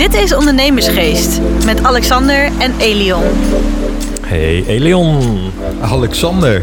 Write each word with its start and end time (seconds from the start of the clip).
Dit 0.00 0.14
is 0.14 0.34
Ondernemersgeest 0.34 1.40
met 1.64 1.82
Alexander 1.82 2.48
en 2.58 2.74
Elion. 2.78 3.22
Hey 4.26 4.64
Elion, 4.66 5.40
Alexander. 5.80 6.62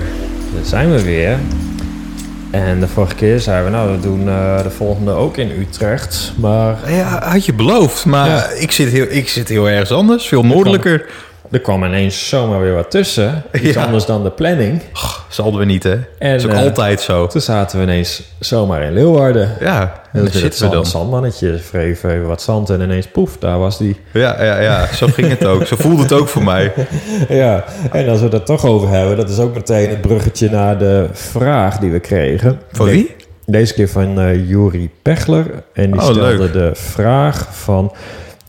daar 0.55 0.65
zijn 0.65 0.91
we 0.91 1.03
weer. 1.03 1.39
En 2.51 2.79
de 2.79 2.87
vorige 2.87 3.15
keer 3.15 3.39
zeiden 3.39 3.71
we, 3.71 3.77
nou, 3.77 3.91
we 3.91 3.99
doen 3.99 4.27
eh, 4.29 4.63
de 4.63 4.69
volgende 4.69 5.11
ook 5.11 5.37
in 5.37 5.51
Utrecht. 5.59 6.33
Maar 6.39 6.91
Ja, 6.91 7.29
had 7.31 7.45
je 7.45 7.53
beloofd, 7.53 8.05
maar 8.05 8.27
Ja. 8.27 8.49
ik, 8.49 8.71
zit 8.71 8.89
heel, 8.91 9.05
ik 9.09 9.29
zit 9.29 9.49
heel 9.49 9.69
ergens 9.69 9.91
anders, 9.91 10.27
veel 10.27 10.43
noordelijker. 10.43 11.05
Er 11.51 11.59
kwam 11.59 11.83
ineens 11.83 12.29
zomaar 12.29 12.61
weer 12.61 12.73
wat 12.73 12.91
tussen. 12.91 13.43
Iets 13.53 13.73
Ja. 13.73 13.83
anders 13.85 14.05
dan 14.05 14.23
de 14.23 14.29
planning. 14.31 14.81
Zal 15.29 15.57
we 15.57 15.65
niet, 15.65 15.83
hè? 15.83 15.95
En, 16.19 16.35
is 16.35 16.45
ook 16.45 16.51
eh, 16.51 16.59
altijd 16.59 17.01
zo. 17.01 17.27
Toen 17.27 17.41
zaten 17.41 17.77
we 17.77 17.83
ineens 17.83 18.23
zomaar 18.39 18.81
in 18.83 18.93
Leeuwarden. 18.93 19.51
Ja, 19.59 20.01
en 20.13 20.23
Dus 20.23 20.33
zitten 20.33 20.59
we 20.59 20.65
een 20.65 20.71
dan. 20.71 20.85
zandmannetje, 20.85 21.59
wreef 21.71 22.03
even 22.03 22.27
wat 22.27 22.41
zand 22.41 22.69
en 22.69 22.81
ineens 22.81 23.07
poef, 23.07 23.37
daar 23.37 23.59
was 23.59 23.77
die. 23.77 23.99
Ja, 24.13 24.43
ja, 24.43 24.59
ja, 24.59 24.87
zo 24.93 25.07
ging 25.07 25.29
het 25.29 25.45
ook. 25.45 25.65
Zo 25.65 25.75
voelde 25.75 26.01
het 26.01 26.11
ook 26.13 26.27
voor 26.27 26.43
mij. 26.43 26.73
Ja, 27.29 27.63
en 27.91 28.09
als 28.09 28.19
we 28.19 28.25
het 28.25 28.33
er 28.33 28.43
toch 28.43 28.65
over 28.65 28.89
hebben, 28.89 29.17
dat 29.17 29.29
is 29.29 29.39
ook 29.39 29.53
meteen 29.53 29.89
het 29.89 30.01
bruggetje 30.01 30.49
naar 30.49 30.77
de 30.77 31.07
vraag 31.11 31.77
die 31.77 31.91
we 31.91 31.99
kregen. 31.99 32.59
Van 32.71 32.85
De- 32.85 32.91
wie? 32.91 33.15
Deze 33.45 33.73
keer 33.73 33.89
van 33.89 34.19
eh 34.19 34.49
Juri 34.49 34.89
Pechler. 35.01 35.45
En 35.73 35.91
die 35.91 36.01
Oh, 36.01 36.03
stelde 36.03 36.37
leuk. 36.37 36.53
de 36.53 36.71
vraag 36.73 37.47
van... 37.51 37.93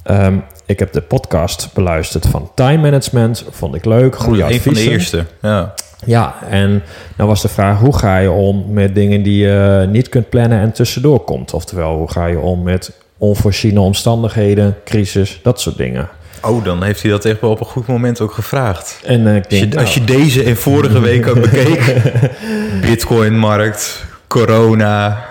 ehm, 0.03 0.35
ik 0.69 0.79
heb 0.79 0.93
de 0.93 1.01
podcast 1.01 1.71
beluisterd 1.75 2.27
van 2.27 2.51
Time 2.55 2.83
Management. 2.83 3.45
Vond 3.51 3.75
ik 3.75 3.85
leuk. 3.85 4.17
Goede 4.17 4.43
Een 4.43 4.47
van 4.49 4.57
adviezen. 4.57 4.85
de 4.85 4.91
eerste. 4.91 5.25
Ja. 5.43 5.75
Ja, 6.07 6.35
en 6.51 6.83
nou 7.17 7.29
was 7.29 7.43
de 7.43 7.49
vraag... 7.49 7.79
hoe 7.79 7.97
ga 7.99 8.19
je 8.19 8.31
om 8.31 8.65
met 8.73 8.95
dingen 8.95 9.23
die 9.23 9.39
je 9.47 9.87
niet 9.91 10.09
kunt 10.09 10.29
plannen 10.29 10.61
en 10.61 10.73
tussendoor 10.73 11.21
komt? 11.21 11.55
Oftewel, 11.55 11.97
hoe 11.97 12.11
ga 12.11 12.27
je 12.27 12.39
om 12.39 12.63
met 12.63 12.93
onvoorziene 13.19 13.81
omstandigheden, 13.81 14.77
crisis, 14.85 15.41
dat 15.43 15.61
soort 15.61 15.77
dingen. 15.77 16.09
Oh, 16.43 16.65
dan 16.65 16.83
heeft 16.83 17.03
hij 17.03 17.11
dat 17.11 17.25
echt 17.25 17.41
wel 17.41 17.51
op 17.51 17.61
een 17.61 17.67
goed 17.67 17.87
moment 17.87 18.21
ook 18.21 18.33
gevraagd. 18.33 19.01
En 19.05 19.27
eh, 19.27 19.37
ik 19.37 19.45
Als 19.45 19.59
denk, 19.59 19.73
je, 19.73 19.79
als 19.79 19.95
je 19.95 20.01
nou, 20.01 20.13
deze 20.13 20.43
en 20.43 20.57
vorige 20.57 21.01
week 21.01 21.27
ook 21.27 21.41
bekeek. 21.41 21.95
Bitcoinmarkt, 22.89 24.05
corona, 24.27 25.25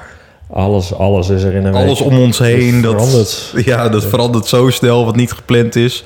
alles, 0.50 0.94
alles 0.94 1.30
is 1.30 1.44
er 1.44 1.54
in 1.54 1.66
een 1.66 1.74
alles 1.74 2.00
week 2.00 2.10
om 2.10 2.20
ons 2.20 2.40
heen. 2.40 2.82
Dat, 2.82 2.92
veranderd. 2.92 3.54
Ja, 3.66 3.90
dat 3.90 4.06
verandert 4.06 4.46
zo 4.46 4.70
snel 4.70 5.06
wat 5.06 5.16
niet 5.16 5.32
gepland 5.32 5.76
is. 5.76 6.04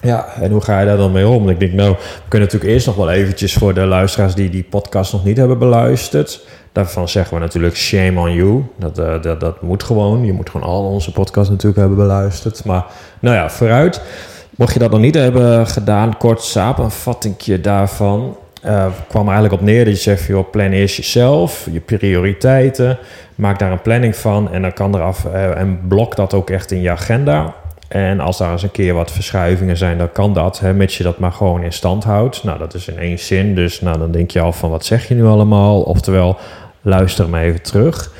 Ja, 0.00 0.26
en 0.40 0.50
hoe 0.50 0.60
ga 0.60 0.80
je 0.80 0.86
daar 0.86 0.96
dan 0.96 1.12
mee 1.12 1.28
om? 1.28 1.48
Ik 1.48 1.58
denk, 1.58 1.72
nou, 1.72 1.90
we 1.90 2.28
kunnen 2.28 2.48
natuurlijk 2.48 2.74
eerst 2.74 2.86
nog 2.86 2.96
wel 2.96 3.10
eventjes 3.10 3.52
voor 3.52 3.74
de 3.74 3.86
luisteraars 3.86 4.34
die 4.34 4.50
die 4.50 4.62
podcast 4.62 5.12
nog 5.12 5.24
niet 5.24 5.36
hebben 5.36 5.58
beluisterd. 5.58 6.40
Daarvan 6.72 7.08
zeggen 7.08 7.34
we 7.34 7.40
natuurlijk 7.40 7.76
shame 7.76 8.20
on 8.20 8.32
you. 8.32 8.64
Dat, 8.76 8.98
eh, 8.98 9.22
dat, 9.22 9.40
dat 9.40 9.62
moet 9.62 9.82
gewoon. 9.82 10.24
Je 10.24 10.32
moet 10.32 10.50
gewoon 10.50 10.68
al 10.68 10.84
onze 10.84 11.12
podcasts 11.12 11.50
natuurlijk 11.50 11.78
hebben 11.78 11.96
beluisterd. 11.98 12.64
Maar 12.64 12.84
nou 13.20 13.36
ja, 13.36 13.50
vooruit. 13.50 14.00
Mocht 14.50 14.72
je 14.72 14.78
dat 14.78 14.90
nog 14.90 15.00
niet 15.00 15.14
hebben 15.14 15.66
gedaan, 15.66 16.16
kort 16.16 16.42
samenvattingje 16.42 17.60
daarvan. 17.60 18.36
Eh, 18.68 18.86
kwam 19.08 19.24
eigenlijk 19.24 19.54
op 19.54 19.60
neer 19.60 19.84
dat 19.84 19.94
je 19.94 20.00
zegt, 20.00 20.24
joh, 20.24 20.50
plan 20.50 20.70
eerst 20.70 20.96
jezelf, 20.96 21.68
je 21.72 21.80
prioriteiten. 21.80 22.98
Maak 23.34 23.58
daar 23.58 23.72
een 23.72 23.82
planning 23.82 24.16
van 24.16 24.52
en 24.52 24.62
dan 24.62 24.72
kan 24.72 24.94
eraf 24.94 25.24
eh, 25.24 25.58
en 25.60 25.80
blok 25.88 26.16
dat 26.16 26.34
ook 26.34 26.50
echt 26.50 26.70
in 26.70 26.80
je 26.80 26.90
agenda. 26.90 27.54
En 27.88 28.20
als 28.20 28.38
daar 28.38 28.52
eens 28.52 28.62
een 28.62 28.70
keer 28.70 28.94
wat 28.94 29.10
verschuivingen 29.10 29.76
zijn, 29.76 29.98
dan 29.98 30.12
kan 30.12 30.34
dat, 30.34 30.60
hè, 30.60 30.74
mits 30.74 30.96
je 30.96 31.04
dat 31.04 31.18
maar 31.18 31.32
gewoon 31.32 31.62
in 31.62 31.72
stand 31.72 32.04
houdt. 32.04 32.44
Nou, 32.44 32.58
dat 32.58 32.74
is 32.74 32.88
in 32.88 32.98
één 32.98 33.18
zin, 33.18 33.54
dus 33.54 33.80
nou, 33.80 33.98
dan 33.98 34.10
denk 34.10 34.30
je 34.30 34.40
al 34.40 34.52
van 34.52 34.70
wat 34.70 34.84
zeg 34.84 35.08
je 35.08 35.14
nu 35.14 35.24
allemaal? 35.24 35.80
Oftewel, 35.80 36.36
luister 36.80 37.28
me 37.28 37.40
even 37.40 37.62
terug. 37.62 38.12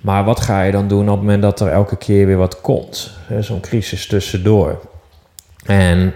Maar 0.00 0.24
wat 0.24 0.40
ga 0.40 0.62
je 0.62 0.72
dan 0.72 0.88
doen 0.88 1.08
op 1.08 1.14
het 1.14 1.20
moment 1.20 1.42
dat 1.42 1.60
er 1.60 1.68
elke 1.68 1.96
keer 1.96 2.26
weer 2.26 2.36
wat 2.36 2.60
komt? 2.60 3.10
Zo'n 3.40 3.60
crisis 3.60 4.06
tussendoor. 4.06 4.80
En 5.66 6.14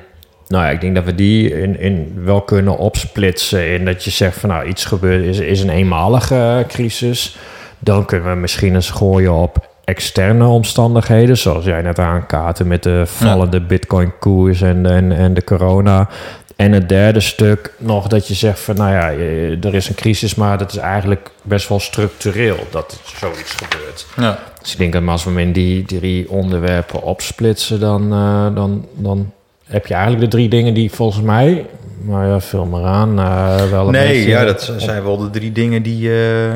nou 0.50 0.64
ja, 0.64 0.70
ik 0.70 0.80
denk 0.80 0.94
dat 0.94 1.04
we 1.04 1.14
die 1.14 1.60
in, 1.60 1.80
in 1.80 2.12
wel 2.24 2.40
kunnen 2.40 2.78
opsplitsen. 2.78 3.72
In 3.72 3.84
dat 3.84 4.04
je 4.04 4.10
zegt 4.10 4.38
van 4.38 4.48
nou, 4.48 4.66
iets 4.66 4.84
gebeurt, 4.84 5.24
is, 5.24 5.38
is 5.38 5.60
een 5.60 5.70
eenmalige 5.70 6.34
eh, 6.34 6.66
crisis. 6.68 7.36
Dan 7.78 8.04
kunnen 8.04 8.30
we 8.30 8.36
misschien 8.36 8.74
eens 8.74 8.90
gooien 8.90 9.34
op 9.34 9.68
externe 9.84 10.46
omstandigheden. 10.46 11.38
Zoals 11.38 11.64
jij 11.64 11.82
net 11.82 11.98
aankaarten 11.98 12.66
met 12.66 12.82
de 12.82 13.02
vallende 13.06 13.60
bitcoin 13.60 14.18
koers 14.18 14.60
en, 14.60 14.86
en, 14.86 15.12
en 15.12 15.34
de 15.34 15.44
corona. 15.44 16.08
En 16.56 16.72
het 16.72 16.88
derde 16.88 17.20
stuk 17.20 17.72
nog 17.78 18.06
dat 18.06 18.28
je 18.28 18.34
zegt 18.34 18.60
van 18.60 18.76
nou 18.76 18.92
ja, 18.92 19.10
eh, 19.10 19.64
er 19.64 19.74
is 19.74 19.88
een 19.88 19.94
crisis, 19.94 20.34
maar 20.34 20.58
dat 20.58 20.72
is 20.72 20.78
eigenlijk 20.78 21.30
best 21.42 21.68
wel 21.68 21.80
structureel 21.80 22.66
dat 22.70 23.00
zoiets 23.18 23.52
gebeurt. 23.52 24.06
Ja. 24.16 24.38
Dus 24.62 24.72
ik 24.72 24.78
denk 24.78 24.92
dat 24.92 25.06
als 25.06 25.24
we 25.24 25.30
hem 25.30 25.38
in 25.38 25.52
die 25.52 25.84
drie 25.84 26.30
onderwerpen 26.30 27.02
opsplitsen, 27.02 27.80
dan, 27.80 28.12
eh, 28.12 28.54
dan, 28.54 28.86
dan 28.96 29.32
heb 29.70 29.86
je 29.86 29.94
eigenlijk 29.94 30.24
de 30.30 30.36
drie 30.36 30.48
dingen 30.48 30.74
die 30.74 30.90
volgens 30.90 31.24
mij, 31.24 31.66
maar 32.02 32.26
ja, 32.26 32.40
vul 32.40 32.64
maar 32.64 32.84
aan, 32.84 33.18
eh, 33.18 33.70
wel 33.70 33.86
een 33.86 33.92
Nee, 33.92 34.06
beetje- 34.12 34.28
ja, 34.28 34.44
dat 34.44 34.72
zijn 34.76 35.02
wel 35.02 35.16
de 35.16 35.30
drie 35.30 35.52
dingen 35.52 35.82
die... 35.82 36.10
eh, 36.12 36.50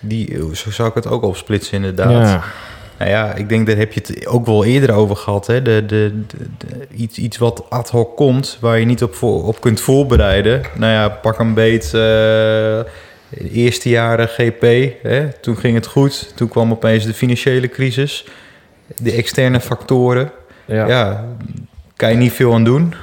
die 0.00 0.38
zo 0.54 0.70
zou 0.70 0.88
ik 0.88 0.94
het 0.94 1.06
ook 1.08 1.22
opsplitsen 1.22 1.76
inderdaad. 1.76 2.10
Ja, 2.28 2.42
Nou 2.98 3.10
ja, 3.10 3.34
ik 3.34 3.48
denk 3.48 3.66
daar 3.66 3.76
heb 3.76 3.92
je 3.92 4.00
het 4.04 4.26
ook 4.26 4.46
wel 4.46 4.64
eerder 4.64 4.92
over 4.92 5.16
gehad. 5.16 5.46
Hè? 5.46 5.62
De, 5.62 5.86
de, 5.86 6.12
de- 6.26 6.36
de- 6.58 6.86
iets, 6.94 7.18
iets 7.18 7.38
wat 7.38 7.64
ad 7.68 7.90
hoc 7.90 8.16
komt, 8.16 8.58
waar 8.60 8.78
je 8.78 8.84
niet 8.84 9.02
op, 9.02 9.14
voor, 9.14 9.44
op 9.46 9.60
kunt 9.60 9.80
voorbereiden. 9.80 10.62
Nou 10.74 10.92
ja, 10.92 11.08
pak 11.08 11.38
een 11.38 11.54
beet. 11.54 11.94
eh, 11.94 12.78
eerste 13.52 13.88
jaren 13.88 14.28
GP, 14.28 14.62
hè? 15.02 15.28
toen 15.40 15.56
ging 15.56 15.74
het 15.74 15.86
goed. 15.86 16.32
Toen 16.36 16.48
kwam 16.48 16.70
opeens 16.70 17.04
de 17.06 17.14
financiële 17.14 17.68
crisis. 17.68 18.24
De 19.02 19.12
externe 19.12 19.60
factoren. 19.60 20.30
Ja. 20.64 20.86
Ja, 20.86 21.24
kan 21.96 22.10
je 22.10 22.16
niet 22.16 22.32
veel 22.32 22.54
aan 22.54 22.64
doen. 22.64 22.94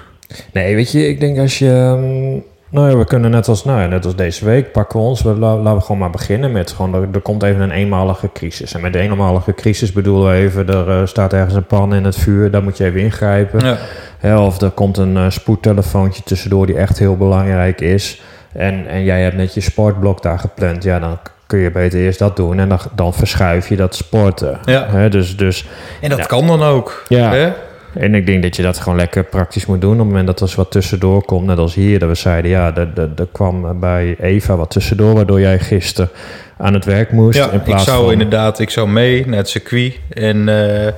Nee, 0.53 0.75
weet 0.75 0.91
je, 0.91 1.07
ik 1.07 1.19
denk 1.19 1.37
als 1.37 1.59
je... 1.59 1.95
mm, 1.97 2.43
Nou 2.69 2.89
ja, 2.89 2.97
we 2.97 3.05
kunnen 3.05 3.31
net 3.31 3.47
als, 3.47 3.65
nou 3.65 3.81
ja, 3.81 3.87
net 3.87 4.05
als 4.05 4.15
deze 4.15 4.45
week 4.45 4.71
pakken 4.71 4.99
we 4.99 5.05
ons. 5.05 5.21
We, 5.21 5.29
la- 5.33 5.55
laten 5.57 5.75
we 5.79 5.81
gewoon 5.81 5.97
maar 5.97 6.09
beginnen 6.09 6.51
met 6.51 6.71
gewoon... 6.71 6.93
Er, 6.93 7.07
er 7.13 7.19
komt 7.21 7.43
even 7.43 7.61
een 7.61 7.71
eenmalige 7.71 8.29
crisis. 8.33 8.73
En 8.73 8.81
met 8.81 8.93
de 8.93 8.99
eenmalige 8.99 9.53
crisis 9.53 9.91
bedoelen 9.91 10.31
we 10.31 10.37
even... 10.37 10.67
Er 10.69 10.89
eh, 11.01 11.05
staat 11.05 11.33
ergens 11.33 11.53
een 11.53 11.65
pan 11.65 11.95
in 11.95 12.03
het 12.05 12.15
vuur. 12.15 12.51
Daar 12.51 12.63
moet 12.63 12.77
je 12.77 12.85
even 12.85 12.99
ingrijpen. 12.99 13.65
Ja. 13.65 13.77
Hè, 14.19 14.37
of 14.39 14.61
er 14.61 14.69
komt 14.69 14.97
een 14.97 15.17
eh, 15.17 15.29
spoedtelefoontje 15.29 16.23
tussendoor 16.23 16.65
die 16.65 16.75
echt 16.77 16.99
heel 16.99 17.17
belangrijk 17.17 17.81
is. 17.81 18.21
En, 18.53 18.87
en 18.87 19.03
jij 19.03 19.21
hebt 19.21 19.35
net 19.35 19.53
je 19.53 19.61
sportblok 19.61 20.21
daar 20.21 20.39
gepland. 20.39 20.83
Ja, 20.83 20.99
dan 20.99 21.17
kun 21.49 21.59
je 21.59 21.71
beter 21.71 21.99
eerst 21.99 22.19
dat 22.19 22.35
doen. 22.35 22.59
En 22.59 22.69
dan, 22.69 22.79
dan 22.95 23.13
verschuif 23.13 23.69
je 23.69 23.75
dat 23.75 23.95
sporten. 23.95 24.59
Ja. 24.65 24.87
Hè, 24.89 25.09
dus, 25.09 25.37
dus, 25.37 25.65
En 26.01 26.09
dat 26.09 26.17
Ja. 26.17 26.25
kan 26.25 26.47
dan 26.47 26.63
ook. 26.63 27.03
Ja. 27.07 27.31
Hè? 27.31 27.51
en 27.93 28.15
ik 28.15 28.25
denk 28.25 28.43
dat 28.43 28.55
je 28.55 28.61
dat 28.61 28.77
gewoon 28.77 28.97
lekker 28.97 29.23
praktisch 29.23 29.65
moet 29.65 29.81
doen. 29.81 29.91
Op 29.91 29.97
het 29.97 30.07
moment 30.07 30.27
dat 30.27 30.41
er 30.41 30.53
wat 30.55 30.71
tussendoor 30.71 31.25
komt. 31.25 31.45
Net 31.45 31.57
als 31.57 31.73
hier, 31.75 31.99
dat 31.99 32.09
we 32.09 32.15
zeiden... 32.15 32.51
Ja, 32.51 32.75
er, 32.75 33.27
kwam 33.31 33.79
bij 33.79 34.15
Eva 34.19 34.55
wat 34.55 34.69
tussendoor... 34.69 35.13
waardoor 35.13 35.39
jij 35.39 35.59
gisteren 35.59 36.09
aan 36.57 36.73
het 36.73 36.85
werk 36.85 37.11
moest. 37.11 37.37
Ja, 37.37 37.49
in 37.49 37.57
ik 37.57 37.63
plaats 37.63 37.83
zou 37.83 38.03
van, 38.03 38.11
inderdaad, 38.11 38.59
ik 38.59 38.69
zou 38.69 38.89
mee 38.89 39.27
naar 39.27 39.37
het 39.37 39.49
circuit. 39.49 39.99
En 40.09 40.49
eh, 40.49 40.93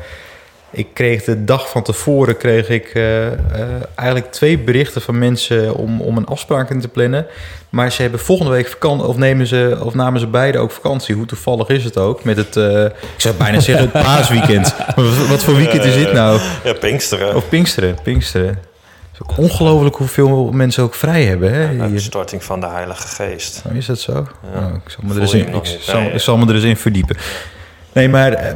ik 0.72 0.88
kreeg 0.94 1.24
de 1.24 1.44
dag 1.44 1.70
van 1.70 1.84
tevoren 1.84 2.38
kreeg 2.38 2.70
ik 2.70 2.86
eh, 2.86 3.28
eh, 3.28 3.34
eigenlijk 3.96 4.32
twee 4.32 4.59
berichten 4.59 5.02
van 5.02 5.20
mensen 5.20 5.76
om, 5.76 6.02
om 6.02 6.18
een 6.18 6.26
afspraak 6.26 6.70
in 6.70 6.82
te 6.82 6.88
plannen. 6.88 7.26
Maar 7.70 7.92
ze 7.92 8.02
hebben 8.02 8.20
volgende 8.20 8.52
week 8.52 8.68
vakantie, 8.68 9.08
of 9.08 9.18
nemen 9.18 9.48
ze, 9.48 9.78
of 9.84 9.94
namen 9.94 10.20
ze 10.20 10.28
beide 10.28 10.58
ook 10.58 10.72
vakantie. 10.72 11.16
Hoe 11.16 11.26
toevallig 11.26 11.68
is 11.68 11.84
het 11.84 11.98
ook? 11.98 12.24
Met 12.24 12.38
het, 12.38 12.58
eh, 12.58 12.84
ik 12.84 12.92
zou 13.18 13.36
bijna 13.36 13.59
zeggen 13.70 13.90
het 13.92 14.04
paasweekend. 14.04 14.76
Wat, 14.96 15.28
wat 15.28 15.44
voor 15.44 15.56
weekend 15.56 15.84
is 15.84 15.94
dit 15.94 16.14
nou? 16.14 16.40
Ja, 16.64 16.74
Pinksteren. 16.74 17.36
Of 17.36 17.50
Pinksteren, 17.50 17.98
Pinksteren. 18.03 18.48
Het 18.48 18.58
is 19.14 19.22
ook 19.22 19.38
ongelooflijk 19.38 19.96
hoeveel 19.96 20.52
mensen 20.52 20.84
ook 20.84 20.96
vrij 20.96 21.24
hebben. 21.24 21.53
Hè? 21.53 21.92
de 21.92 22.00
storting 22.00 22.44
van 22.44 22.59
de 22.59 22.68
Heilige 22.68 23.08
Geest. 23.08 23.64
Oh, 23.70 23.76
is 23.76 23.86
dat 23.86 24.00
zo? 24.00 24.28
Ja. 24.53 24.59
Oh, 24.59 24.76
ik 24.86 24.92
zal 24.92 25.03
me 25.03 25.14
er 25.16 25.22
eens 25.22 25.34
in, 25.34 25.53
ik 25.53 25.78
zal, 25.80 26.02
ik 26.02 26.20
zal 26.20 26.38
me 26.38 26.48
er 26.48 26.56
eens 26.56 26.64
in 26.64 26.78
verdiepen. 26.78 27.18
Nee, 27.93 28.09
maar 28.09 28.34
eh, 28.34 28.55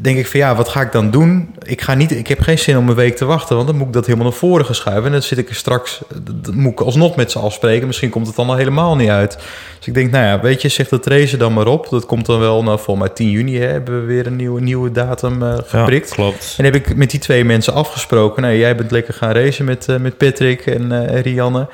denk 0.00 0.18
ik 0.18 0.26
van 0.26 0.40
ja, 0.40 0.54
wat 0.54 0.68
ga 0.68 0.80
ik 0.80 0.92
dan 0.92 1.10
doen? 1.10 1.54
Ik, 1.62 1.80
ga 1.80 1.94
niet, 1.94 2.10
ik 2.10 2.26
heb 2.26 2.40
geen 2.40 2.58
zin 2.58 2.76
om 2.76 2.88
een 2.88 2.94
week 2.94 3.16
te 3.16 3.24
wachten, 3.24 3.56
want 3.56 3.68
dan 3.68 3.76
moet 3.76 3.86
ik 3.86 3.92
dat 3.92 4.06
helemaal 4.06 4.28
naar 4.28 4.38
voren 4.38 4.64
gaan 4.64 4.74
schuiven. 4.74 5.04
En 5.04 5.12
dan 5.12 5.22
zit 5.22 5.38
ik 5.38 5.48
er 5.48 5.54
straks, 5.54 6.00
dan 6.24 6.60
moet 6.60 6.72
ik 6.72 6.80
alsnog 6.80 7.16
met 7.16 7.30
ze 7.30 7.38
afspreken. 7.38 7.86
Misschien 7.86 8.10
komt 8.10 8.26
het 8.26 8.36
dan 8.36 8.48
al 8.48 8.56
helemaal 8.56 8.96
niet 8.96 9.08
uit. 9.08 9.38
Dus 9.78 9.86
ik 9.86 9.94
denk, 9.94 10.10
nou 10.10 10.24
ja, 10.24 10.40
weet 10.40 10.62
je, 10.62 10.68
zeg 10.68 10.88
dat 10.88 11.06
race 11.06 11.36
dan 11.36 11.52
maar 11.52 11.66
op. 11.66 11.88
Dat 11.90 12.06
komt 12.06 12.26
dan 12.26 12.38
wel, 12.38 12.62
nou, 12.62 12.78
volgens 12.78 13.06
mij 13.06 13.14
10 13.14 13.30
juni 13.30 13.58
hè, 13.58 13.66
hebben 13.66 14.00
we 14.00 14.06
weer 14.06 14.26
een 14.26 14.36
nieuwe, 14.36 14.60
nieuwe 14.60 14.92
datum 14.92 15.42
eh, 15.42 15.58
geprikt. 15.64 16.10
klopt. 16.10 16.54
En 16.58 16.64
heb 16.64 16.74
ik 16.74 16.96
met 16.96 17.10
die 17.10 17.20
twee 17.20 17.44
mensen 17.44 17.72
afgesproken. 17.72 18.42
Nou, 18.42 18.54
jij 18.54 18.76
bent 18.76 18.90
lekker 18.90 19.14
gaan 19.14 19.32
racen 19.32 19.64
met, 19.64 19.88
eh, 19.88 19.96
met 19.96 20.16
Patrick 20.16 20.66
en 20.66 21.08
eh, 21.08 21.20
Rianne. 21.20 21.68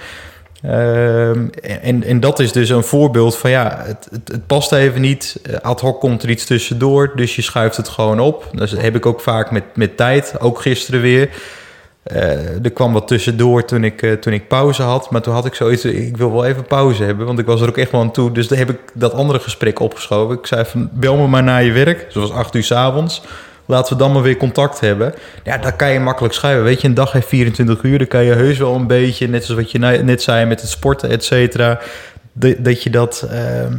Ehm, 0.63 1.47
en, 1.83 2.05
en 2.05 2.21
dat 2.21 2.39
is 2.39 2.53
dus 2.53 2.69
een 2.69 2.83
voorbeeld 2.83 3.37
van 3.37 3.51
ja, 3.51 3.83
het, 3.87 4.09
het, 4.11 4.47
past 4.47 4.73
even 4.73 5.01
niet. 5.01 5.41
Eh, 5.43 5.55
Ad 5.55 5.81
hoc 5.81 6.01
komt 6.01 6.23
er 6.23 6.31
iets 6.31 6.45
tussendoor, 6.45 7.13
dus 7.15 7.37
je 7.37 7.43
schuift 7.43 7.77
het 7.77 7.89
gewoon 7.89 8.21
op. 8.21 8.49
Dat 8.53 8.71
heb 8.71 8.97
ik 8.97 9.07
ook 9.07 9.21
vaak 9.21 9.51
met, 9.51 9.65
met 9.75 9.97
tijd, 9.97 10.41
ook 10.41 10.61
gisteren 10.61 11.01
weer. 11.01 11.29
Eh, 12.03 12.65
er 12.65 12.71
kwam 12.71 12.93
wat 12.93 13.09
tussendoor 13.09 13.65
toen 13.65 13.85
ik, 13.85 14.03
eh, 14.03 14.13
toen 14.13 14.33
ik 14.33 14.49
pauze 14.49 14.83
had. 14.83 15.11
Maar 15.11 15.21
toen 15.21 15.35
had 15.35 15.47
ik 15.47 15.55
zoiets, 15.55 15.85
ik 15.85 16.17
wil 16.17 16.33
wel 16.33 16.45
even 16.45 16.65
pauze 16.65 17.05
hebben. 17.05 17.27
Want 17.27 17.39
ik 17.39 17.47
was 17.47 17.61
er 17.61 17.69
ook 17.69 17.79
echt 17.79 17.91
wel 17.91 18.01
aan 18.01 18.13
toe. 18.13 18.33
Dus 18.33 18.49
dan 18.49 18.59
heb 18.59 18.71
ik 18.71 18.79
dat 18.95 19.13
andere 19.13 19.39
gesprek 19.39 19.81
opgeschoven. 19.81 20.39
Ik 20.39 20.47
zei 20.47 20.65
van, 20.65 20.91
bel 20.93 21.17
me 21.17 21.27
maar 21.27 21.43
na 21.43 21.57
je 21.57 21.73
werk. 21.73 22.07
Zoals 22.09 22.33
acht 22.33 22.55
uur 22.55 22.65
s 22.65 22.73
avonds. 22.73 23.23
Laten 23.71 23.93
we 23.93 23.99
dan 23.99 24.13
maar 24.13 24.23
weer 24.23 24.37
contact 24.37 24.81
hebben. 24.81 25.15
Ja, 25.45 25.59
dan 25.59 25.77
kan 25.77 25.91
je 25.91 26.01
makkelijk 26.01 26.35
schuiven. 26.35 26.65
Weet 26.65 26.81
je, 26.81 26.89
een 26.89 26.95
dag 26.95 27.13
heeft 27.13 27.29
24 27.29 27.83
uur, 27.83 27.99
dan 27.99 28.07
kan 28.07 28.25
je 28.25 28.33
heus 28.33 28.59
wel 28.59 28.75
een 28.75 28.87
beetje, 28.87 29.29
net 29.29 29.45
zoals 29.45 29.61
wat 29.61 29.71
je 29.71 29.79
net 29.79 30.23
zei 30.23 30.45
met 30.45 30.61
het 30.61 30.71
sporten, 30.71 31.11
et 31.11 31.25
cetera, 31.25 31.81
dat, 32.33 32.55
dat 32.59 32.83
je 32.83 32.91
dat, 32.91 33.27
ehm, 33.31 33.73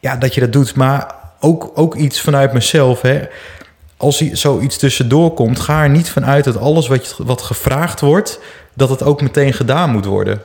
ja, 0.00 0.16
dat 0.16 0.34
je 0.34 0.40
dat 0.40 0.52
doet. 0.52 0.74
Maar 0.74 1.14
ook, 1.40 1.70
ook 1.74 1.94
iets 1.94 2.20
vanuit 2.20 2.52
mezelf, 2.52 3.00
hè. 3.02 3.20
Als 3.96 4.30
zoiets 4.32 4.76
tussendoor 4.76 5.34
komt, 5.34 5.60
ga 5.60 5.82
er 5.82 5.90
niet 5.90 6.10
vanuit 6.10 6.44
dat 6.44 6.58
alles 6.58 6.88
wat, 6.88 7.06
je, 7.06 7.24
wat 7.24 7.42
gevraagd 7.42 8.00
wordt, 8.00 8.40
dat 8.74 8.88
het 8.88 9.02
ook 9.02 9.22
meteen 9.22 9.52
gedaan 9.52 9.90
moet 9.90 10.04
worden. 10.04 10.40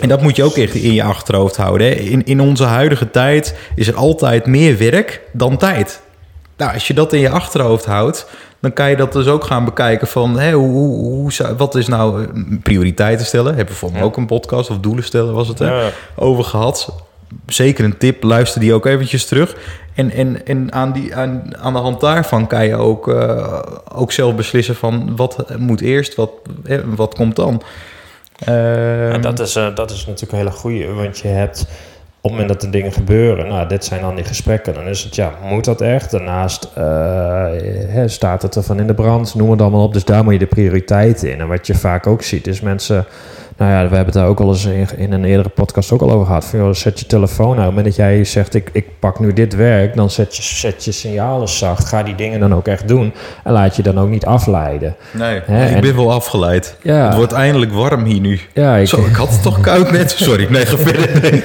En 0.00 0.08
dat 0.08 0.22
moet 0.22 0.36
je 0.36 0.44
ook 0.44 0.56
echt 0.56 0.74
in 0.74 0.92
je 0.92 1.02
achterhoofd 1.02 1.56
houden. 1.56 1.86
Hè? 1.86 1.92
In, 1.92 2.24
in 2.24 2.40
onze 2.40 2.64
huidige 2.64 3.10
tijd 3.10 3.54
is 3.74 3.88
er 3.88 3.94
altijd 3.94 4.46
meer 4.46 4.78
werk 4.78 5.20
dan 5.32 5.56
tijd. 5.56 6.00
Nou, 6.58 6.72
als 6.72 6.86
je 6.86 6.94
dat 6.94 7.12
in 7.12 7.20
je 7.20 7.30
achterhoofd 7.30 7.84
houdt, 7.84 8.26
dan 8.60 8.72
kan 8.72 8.90
je 8.90 8.96
dat 8.96 9.12
dus 9.12 9.26
ook 9.26 9.44
gaan 9.44 9.64
bekijken 9.64 10.06
van 10.06 10.38
hè, 10.38 10.52
hoe, 10.52 10.68
hoe, 10.68 10.96
hoe, 10.98 11.56
wat 11.56 11.74
is 11.74 11.86
nou 11.86 12.22
eh, 12.22 12.28
prioriteiten 12.62 13.26
stellen. 13.26 13.54
Hebben 13.54 13.74
we 13.74 13.80
voor 13.80 14.00
ook 14.02 14.16
een 14.16 14.26
podcast 14.26 14.70
of 14.70 14.78
doelen 14.78 15.04
stellen 15.04 15.34
was 15.34 15.48
het 15.48 15.58
hè, 15.58 15.88
over 16.14 16.44
gehad. 16.44 16.94
Zeker 17.46 17.84
een 17.84 17.98
tip, 17.98 18.22
luister 18.22 18.60
die 18.60 18.74
ook 18.74 18.86
eventjes 18.86 19.26
terug. 19.26 19.56
En, 19.94 20.10
en, 20.10 20.46
en 20.46 20.72
aan, 20.72 20.92
die, 20.92 21.14
aan, 21.14 21.56
aan 21.58 21.72
de 21.72 21.78
hand 21.78 22.00
daarvan 22.00 22.46
kan 22.46 22.66
je 22.66 22.76
ook, 22.76 23.08
uh, 23.08 23.62
ook 23.94 24.12
zelf 24.12 24.34
beslissen 24.34 24.74
van 24.74 25.16
wat 25.16 25.58
moet 25.58 25.80
eerst, 25.80 26.14
wat, 26.14 26.30
wat 26.84 27.14
komt 27.14 27.36
dan. 27.36 27.62
Uh, 28.48 29.22
dat, 29.22 29.40
is, 29.40 29.56
uh, 29.56 29.74
dat 29.74 29.90
is 29.90 30.06
natuurlijk 30.06 30.32
een 30.32 30.38
hele 30.38 30.50
goede, 30.50 30.92
want 30.92 31.18
je 31.18 31.28
hebt 31.28 31.66
op 32.20 32.30
het 32.30 32.32
moment 32.32 32.48
dat 32.48 32.62
er 32.62 32.70
dingen 32.70 32.92
gebeuren, 32.92 33.48
nou, 33.48 33.68
dit 33.68 33.84
zijn 33.84 34.00
dan 34.00 34.14
die 34.14 34.24
gesprekken, 34.24 34.74
dan 34.74 34.86
is 34.86 35.02
het 35.02 35.14
ja, 35.14 35.32
moet 35.42 35.64
dat 35.64 35.80
echt? 35.80 36.10
Daarnaast 36.10 36.68
uh, 36.78 37.46
staat 38.06 38.42
het 38.42 38.54
er 38.54 38.62
van 38.62 38.80
in 38.80 38.86
de 38.86 38.94
brand, 38.94 39.34
noem 39.34 39.50
het 39.50 39.60
allemaal 39.60 39.82
op. 39.82 39.92
Dus 39.92 40.04
daar 40.04 40.24
moet 40.24 40.32
je 40.32 40.38
de 40.38 40.46
prioriteiten 40.46 41.30
in. 41.30 41.40
En 41.40 41.48
wat 41.48 41.66
je 41.66 41.74
vaak 41.74 42.06
ook 42.06 42.22
ziet, 42.22 42.46
is 42.46 42.60
mensen 42.60 43.06
nou 43.58 43.70
ja, 43.70 43.76
we 43.76 43.96
hebben 43.96 44.04
het 44.04 44.14
daar 44.14 44.26
ook 44.26 44.40
al 44.40 44.48
eens 44.48 44.64
in, 44.64 44.86
in 44.96 45.12
een 45.12 45.24
eerdere 45.24 45.48
podcast 45.48 45.92
ook 45.92 46.02
al 46.02 46.10
over 46.10 46.26
gehad. 46.26 46.44
Van, 46.44 46.58
joh, 46.58 46.74
zet 46.74 47.00
je 47.00 47.06
telefoon 47.06 47.48
uit. 47.48 47.58
Op 47.58 47.64
het 47.64 47.68
moment 47.68 47.86
dat 47.86 47.96
jij 47.96 48.24
zegt, 48.24 48.54
ik, 48.54 48.70
ik 48.72 48.86
pak 48.98 49.20
nu 49.20 49.32
dit 49.32 49.54
werk, 49.54 49.96
dan 49.96 50.10
zet 50.10 50.36
je, 50.36 50.42
zet 50.42 50.84
je 50.84 50.92
signalen 50.92 51.48
zacht. 51.48 51.84
Ga 51.88 52.02
die 52.02 52.14
dingen 52.14 52.40
dan 52.40 52.54
ook 52.54 52.68
echt 52.68 52.88
doen. 52.88 53.12
En 53.44 53.52
laat 53.52 53.76
je 53.76 53.82
dan 53.82 53.98
ook 53.98 54.08
niet 54.08 54.24
afleiden. 54.24 54.96
Nee, 55.10 55.40
Hè? 55.44 55.74
ik 55.74 55.80
ben 55.80 55.96
wel 55.96 56.12
afgeleid. 56.12 56.76
Ja. 56.82 57.06
Het 57.06 57.14
wordt 57.14 57.32
eindelijk 57.32 57.72
warm 57.72 58.04
hier 58.04 58.20
nu. 58.20 58.40
Ja, 58.54 58.76
ik, 58.76 58.88
Zo, 58.88 59.04
ik 59.04 59.14
had 59.16 59.30
het 59.30 59.42
toch 59.42 59.60
koud 59.60 59.90
net. 59.90 60.10
Sorry, 60.10 60.46
nee, 60.50 60.66
ga 60.66 60.76
verder. 60.76 61.42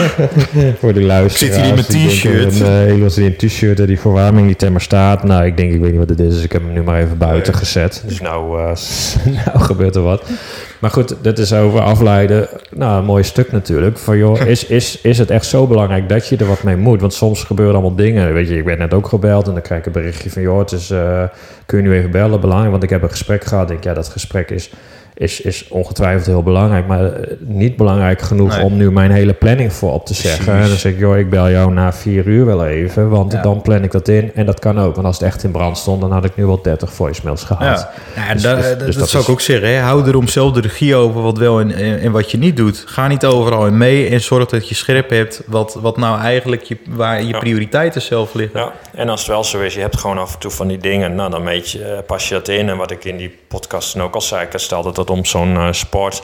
Voor 0.80 0.92
de 0.92 1.02
luisteraars. 1.02 1.42
Ik 1.42 1.52
zit 1.52 1.64
hier 1.64 1.74
mijn 1.74 2.08
t-shirt. 2.08 2.60
Nee, 2.60 2.94
ik 2.96 3.02
was 3.02 3.18
in 3.18 3.24
een 3.24 3.36
t-shirt 3.36 3.86
die 3.86 4.00
verwarming, 4.00 4.46
die 4.46 4.56
thermostaat. 4.56 5.22
Nou, 5.22 5.44
ik 5.44 5.56
denk, 5.56 5.72
ik 5.72 5.80
weet 5.80 5.90
niet 5.90 6.00
wat 6.00 6.08
het 6.08 6.20
is. 6.20 6.34
Dus 6.34 6.44
ik 6.44 6.52
heb 6.52 6.62
hem 6.62 6.72
nu 6.72 6.82
maar 6.82 7.00
even 7.00 7.18
buiten 7.18 7.54
gezet. 7.54 8.02
Dus 8.06 8.20
nou, 8.20 8.60
uh, 8.60 8.70
nou 9.44 9.58
gebeurt 9.58 9.96
er 9.96 10.02
wat. 10.02 10.22
Maar 10.80 10.90
goed, 10.90 11.16
dat 11.22 11.38
is 11.38 11.52
over 11.52 11.80
afleiden. 11.80 12.48
Nou, 12.70 12.98
een 12.98 13.04
mooi 13.04 13.22
stuk 13.22 13.52
natuurlijk. 13.52 13.98
Van 13.98 14.16
joh, 14.16 14.46
is, 14.46 14.66
is, 14.66 15.00
is 15.00 15.18
het 15.18 15.30
echt 15.30 15.46
zo 15.46 15.66
belangrijk 15.66 16.08
dat 16.08 16.28
je 16.28 16.36
er 16.36 16.46
wat 16.46 16.62
mee 16.62 16.76
moet? 16.76 17.00
Want 17.00 17.14
soms 17.14 17.44
gebeuren 17.44 17.74
allemaal 17.74 17.96
dingen. 17.96 18.32
Weet 18.32 18.48
je, 18.48 18.56
ik 18.56 18.64
werd 18.64 18.78
net 18.78 18.94
ook 18.94 19.08
gebeld 19.08 19.46
en 19.46 19.52
dan 19.52 19.62
krijg 19.62 19.80
ik 19.80 19.86
een 19.86 19.92
berichtje 19.92 20.30
van 20.30 20.42
joh, 20.42 20.58
het 20.58 20.72
is, 20.72 20.90
uh, 20.90 21.22
kun 21.66 21.78
je 21.78 21.84
nu 21.84 21.94
even 21.94 22.10
bellen? 22.10 22.40
Belangrijk, 22.40 22.70
want 22.70 22.82
ik 22.82 22.90
heb 22.90 23.02
een 23.02 23.10
gesprek 23.10 23.44
gehad. 23.44 23.62
Ik 23.62 23.68
denk, 23.68 23.84
ja, 23.84 23.94
dat 23.94 24.08
gesprek 24.08 24.50
is 24.50 24.70
is, 25.20 25.40
is 25.40 25.68
ongetwijfeld 25.68 26.26
heel 26.26 26.42
belangrijk, 26.42 26.86
maar 26.86 27.04
eh, 27.04 27.36
niet 27.38 27.76
belangrijk 27.76 28.20
genoeg 28.20 28.62
om 28.62 28.76
nu 28.76 28.90
mijn 28.90 29.10
hele 29.10 29.32
planning 29.32 29.72
voor 29.72 29.92
op 29.92 30.06
te 30.06 30.14
zeggen. 30.14 30.54
En 30.54 30.68
dan 30.68 30.76
zeg 30.76 30.92
ik, 30.92 30.98
joh, 30.98 31.18
ik 31.18 31.30
bel 31.30 31.50
jou 31.50 31.72
na 31.72 31.92
vier 31.92 32.26
uur 32.26 32.46
wel 32.46 32.66
even, 32.66 33.08
want 33.08 33.42
dan 33.42 33.62
plan 33.62 33.82
ik 33.82 33.90
dat 33.90 34.08
in. 34.08 34.30
En 34.34 34.46
dat 34.46 34.58
kan 34.58 34.80
ook, 34.80 34.94
want 34.94 35.06
als 35.06 35.18
het 35.18 35.26
echt 35.26 35.44
in 35.44 35.50
brand 35.50 35.78
stond, 35.78 36.00
dan 36.00 36.12
had 36.12 36.24
ik 36.24 36.36
nu 36.36 36.46
wel 36.46 36.62
30 36.62 36.92
voicemails 36.92 37.42
gehad. 37.42 37.88
Ja, 38.14 38.24
ja 38.26 38.32
dus, 38.32 38.42
dus, 38.42 38.78
dus 38.78 38.96
dat, 38.96 39.08
zou 39.08 39.22
ik 39.22 39.28
ook 39.28 39.40
zeggen. 39.40 39.68
Hè? 39.68 39.78
Hou 39.78 40.06
erom 40.06 40.28
zelf 40.28 40.52
de 40.52 40.60
regie 40.60 40.94
over 40.94 41.22
wat 41.22 41.38
wel 41.38 41.60
en, 41.60 41.74
en, 42.00 42.12
wat 42.12 42.30
je 42.30 42.38
niet 42.38 42.56
doet. 42.56 42.82
Ga 42.86 43.08
niet 43.08 43.24
overal 43.24 43.66
in 43.66 43.76
mee 43.76 44.08
en 44.08 44.20
zorg 44.20 44.46
dat 44.46 44.68
je 44.68 44.74
scherp 44.74 45.10
hebt 45.10 45.42
wat, 45.46 45.78
wat 45.80 45.96
nou 45.96 46.20
eigenlijk 46.20 46.62
je, 46.62 46.76
waar 46.88 47.22
je 47.22 47.38
prioriteiten 47.38 48.02
zelf 48.02 48.34
liggen. 48.34 48.60
Ja, 48.60 48.72
en 48.94 49.08
als 49.08 49.20
het 49.20 49.28
wel 49.28 49.44
zo 49.44 49.60
is, 49.60 49.74
je 49.74 49.80
hebt 49.80 49.98
gewoon 49.98 50.18
af 50.18 50.32
en 50.32 50.38
toe 50.38 50.50
van 50.50 50.68
die 50.68 50.78
dingen, 50.78 51.14
nou 51.14 51.30
dan 51.30 51.44
weet 51.44 51.70
je, 51.70 51.84
eh, 51.84 51.98
pas 52.06 52.28
je 52.28 52.34
dat 52.34 52.48
in. 52.48 52.68
En 52.68 52.76
wat 52.76 52.90
ik 52.90 53.04
in 53.04 53.16
die 53.16 53.38
podcast 53.48 54.00
ook 54.00 54.14
al 54.14 54.20
zei, 54.20 54.46
ik 54.50 54.58
stelde 54.58 54.92
dat 54.92 55.09
om 55.10 55.24
zo'n 55.24 55.54
uh, 55.54 55.72
sport, 55.72 56.22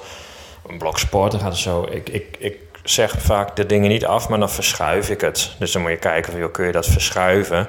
een 0.69 0.79
blok 0.79 0.99
sport, 0.99 1.31
dan 1.31 1.41
gaat 1.41 1.53
het 1.53 1.59
zo. 1.59 1.87
Ik, 1.91 2.09
ik, 2.09 2.37
ik 2.39 2.59
zeg 2.83 3.15
vaak 3.19 3.57
de 3.57 3.67
dingen 3.67 3.89
niet 3.89 4.07
af, 4.07 4.29
maar 4.29 4.39
dan 4.39 4.51
verschuif 4.51 5.11
ik 5.11 5.21
het. 5.21 5.55
Dus 5.59 5.73
dan 5.73 5.83
moet 5.83 5.91
je 5.91 5.97
kijken 5.97 6.33
van, 6.33 6.41
joh, 6.41 6.53
kun 6.53 6.67
je 6.67 6.73
dat 6.73 6.87
verschuiven? 6.87 7.69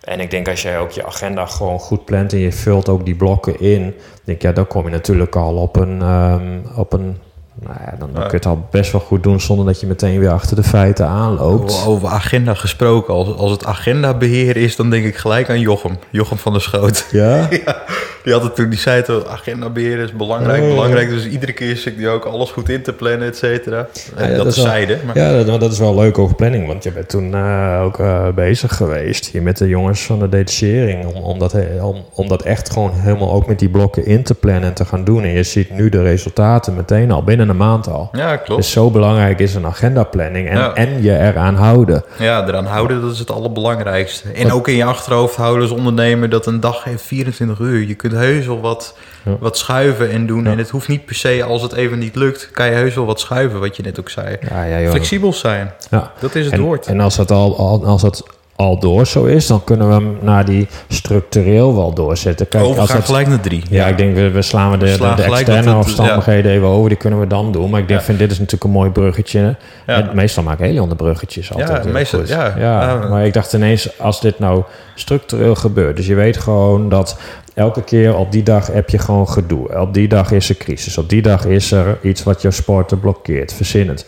En 0.00 0.20
ik 0.20 0.30
denk 0.30 0.48
als 0.48 0.62
jij 0.62 0.78
ook 0.78 0.90
je 0.90 1.06
agenda 1.06 1.46
gewoon 1.46 1.78
goed 1.78 2.04
plant 2.04 2.32
en 2.32 2.38
je 2.38 2.52
vult 2.52 2.88
ook 2.88 3.04
die 3.04 3.14
blokken 3.14 3.60
in, 3.60 3.94
denk 4.24 4.42
ja, 4.42 4.52
dan 4.52 4.66
kom 4.66 4.84
je 4.84 4.90
natuurlijk 4.90 5.36
al 5.36 5.56
op 5.56 5.76
een, 5.76 6.02
um, 6.02 6.62
op 6.76 6.92
een 6.92 7.18
nou 7.60 7.76
ja, 7.84 7.94
dan, 7.98 8.10
dan 8.12 8.22
kun 8.22 8.30
je 8.30 8.36
het 8.36 8.46
al 8.46 8.68
best 8.70 8.92
wel 8.92 9.00
goed 9.00 9.22
doen 9.22 9.40
zonder 9.40 9.66
dat 9.66 9.80
je 9.80 9.86
meteen 9.86 10.18
weer 10.18 10.30
achter 10.30 10.56
de 10.56 10.62
feiten 10.62 11.06
aanloopt. 11.06 11.84
Over 11.86 12.08
agenda 12.08 12.54
gesproken, 12.54 13.14
als, 13.14 13.36
als 13.36 13.50
het 13.50 13.64
agendabeheer 13.64 14.56
is, 14.56 14.76
dan 14.76 14.90
denk 14.90 15.04
ik 15.04 15.16
gelijk 15.16 15.50
aan 15.50 15.60
Jochem. 15.60 15.98
Jochem 16.10 16.38
van 16.38 16.52
der 16.52 16.62
Schoot. 16.62 17.06
Ja? 17.10 17.48
ja 17.64 17.84
die 18.26 18.34
had 18.34 18.44
het 18.44 18.54
toen, 18.54 18.68
die 18.68 18.78
zei 18.78 19.02
toch, 19.02 19.26
agendabeheer 19.26 19.98
is 19.98 20.12
belangrijk, 20.12 20.62
oh. 20.62 20.68
belangrijk. 20.68 21.08
Dus 21.08 21.26
iedere 21.26 21.52
keer 21.52 21.76
zit 21.76 21.96
die 21.96 22.08
ook 22.08 22.24
alles 22.24 22.50
goed 22.50 22.68
in 22.68 22.82
te 22.82 22.92
plannen, 22.92 23.28
et 23.28 23.36
cetera. 23.36 23.86
Ja, 24.18 24.36
dat, 24.36 24.46
is 24.46 24.54
zijde. 24.54 24.98
Maar... 25.06 25.18
Ja, 25.18 25.42
dat, 25.42 25.60
dat, 25.60 25.72
is 25.72 25.78
wel 25.78 25.94
leuk 25.94 26.18
over 26.18 26.36
planning, 26.36 26.66
want 26.66 26.82
je 26.82 26.92
bent 26.92 27.08
toen 27.08 27.30
uh, 27.30 27.80
ook 27.84 27.98
uh, 27.98 28.28
bezig 28.28 28.76
geweest 28.76 29.26
hier 29.26 29.42
met 29.42 29.56
de 29.56 29.68
jongens 29.68 30.02
van 30.02 30.18
de 30.18 30.28
detachering. 30.28 31.06
Om, 31.06 31.22
om, 31.22 31.38
dat, 31.38 31.54
om, 31.80 32.04
om 32.12 32.28
dat 32.28 32.42
echt 32.42 32.72
gewoon 32.72 32.92
helemaal 32.94 33.32
ook 33.32 33.46
met 33.46 33.58
die 33.58 33.68
blokken 33.68 34.06
in 34.06 34.22
te 34.22 34.34
plannen 34.34 34.62
en 34.62 34.74
te 34.74 34.84
gaan 34.84 35.04
doen. 35.04 35.22
En 35.22 35.32
je 35.32 35.42
ziet 35.42 35.70
nu 35.70 35.88
de 35.88 36.02
resultaten 36.02 36.74
meteen 36.74 37.10
al 37.10 37.22
binnen 37.22 37.48
een 37.48 37.56
maand 37.56 37.88
al. 37.88 38.08
Ja, 38.12 38.36
klopt. 38.36 38.62
Dus 38.62 38.70
zo 38.70 38.90
belangrijk 38.90 39.38
is 39.38 39.54
een 39.54 39.66
agendaplanning 39.66 40.48
en, 40.48 40.74
en 40.74 41.02
je 41.02 41.18
eraan 41.18 41.54
houden. 41.54 42.04
Ja, 42.18 42.46
eraan 42.46 42.66
houden, 42.66 43.00
dat 43.00 43.12
is 43.12 43.18
het 43.18 43.30
allerbelangrijkste. 43.30 44.28
En 44.32 44.52
ook 44.52 44.68
in 44.68 44.76
je 44.76 44.84
achterhoofd 44.84 45.36
houden 45.36 45.62
als 45.62 45.78
ondernemer 45.78 46.28
dat 46.28 46.46
een 46.46 46.60
dag 46.60 46.84
heeft 46.84 47.02
24 47.02 47.58
uur. 47.58 47.86
Je 47.86 47.94
kunt 47.94 48.14
heus 48.16 48.46
wel 48.46 48.60
wat, 48.60 48.96
wat 49.38 49.58
schuiven 49.58 50.10
en 50.10 50.26
doen. 50.26 50.46
En 50.46 50.58
het 50.58 50.70
hoeft 50.70 50.88
niet 50.88 51.04
per 51.04 51.14
se, 51.14 51.44
als 51.44 51.62
het 51.62 51.72
even 51.72 51.98
niet 51.98 52.16
lukt, 52.16 52.50
kan 52.52 52.66
je 52.66 52.72
heus 52.72 52.94
wel 52.94 53.06
wat 53.06 53.20
schuiven, 53.20 53.60
wat 53.60 53.76
je 53.76 53.82
net 53.82 54.00
ook 54.00 54.10
zei. 54.10 54.36
Ja, 54.48 54.90
Flexibel 54.90 55.32
zijn. 55.32 55.72
Dat 56.20 56.34
is 56.34 56.44
het 56.44 56.54
en, 56.54 56.60
woord. 56.60 56.86
En 56.86 57.00
als 57.00 57.16
dat 57.16 57.30
al, 57.30 57.84
als 57.86 58.02
dat 58.02 58.24
al 58.56 58.78
door 58.78 59.06
zo 59.06 59.24
is, 59.24 59.46
dan 59.46 59.64
kunnen 59.64 59.88
we 59.88 59.94
hem 59.94 60.18
naar 60.20 60.44
die 60.44 60.66
structureel 60.88 61.74
wel 61.74 61.94
doorzetten. 61.94 62.48
Kijk, 62.48 62.64
oh, 62.64 62.78
als 62.78 62.92
het, 62.92 63.04
gelijk 63.04 63.28
naar 63.28 63.40
drie. 63.40 63.62
Ja, 63.70 63.86
ik 63.86 63.96
denk, 63.96 64.14
we, 64.14 64.30
we 64.30 64.42
slaan 64.42 64.70
we 64.70 64.76
de, 64.76 64.96
de, 65.16 65.22
externe 65.22 65.74
omstandigheden 65.74 66.52
even 66.52 66.66
over. 66.66 66.88
Die 66.88 66.98
kunnen 66.98 67.20
we 67.20 67.26
dan 67.26 67.52
doen. 67.52 67.70
Maar 67.70 67.80
ik 67.80 67.88
denk, 67.88 68.00
vind, 68.00 68.18
dit 68.18 68.30
is 68.30 68.38
natuurlijk 68.38 68.64
een 68.64 68.70
mooi 68.70 68.90
bruggetje. 68.90 69.56
En 69.86 70.10
meestal 70.14 70.42
maak 70.42 70.58
ik 70.58 70.64
hele 70.64 70.80
andere 70.80 71.02
bruggetjes 71.02 71.52
altijd. 71.52 71.84
Ja, 71.84 71.90
meestal, 71.90 72.18
goed. 72.18 72.28
ja. 72.28 73.06
Maar 73.10 73.26
ik 73.26 73.32
dacht 73.32 73.52
ineens, 73.52 73.98
als 73.98 74.20
dit 74.20 74.38
nou 74.38 74.62
structureel 74.94 75.54
gebeurt. 75.54 75.96
Dus 75.96 76.06
je 76.06 76.14
weet 76.14 76.36
gewoon 76.36 76.88
dat 76.88 77.18
elke 77.54 77.82
keer 77.82 78.16
op 78.16 78.32
die 78.32 78.42
dag 78.42 78.66
heb 78.66 78.90
je 78.90 78.98
gewoon 78.98 79.28
gedoe. 79.28 79.80
Op 79.80 79.94
die 79.94 80.08
dag 80.08 80.30
is 80.30 80.48
er 80.48 80.56
crisis. 80.56 80.98
Op 80.98 81.08
die 81.08 81.22
dag 81.22 81.44
is 81.44 81.72
er 81.72 81.98
iets 82.02 82.22
wat 82.22 82.42
je 82.42 82.50
sporten 82.50 83.00
blokkeert. 83.00 83.52
Verzin 83.52 83.88
het. 83.88 84.06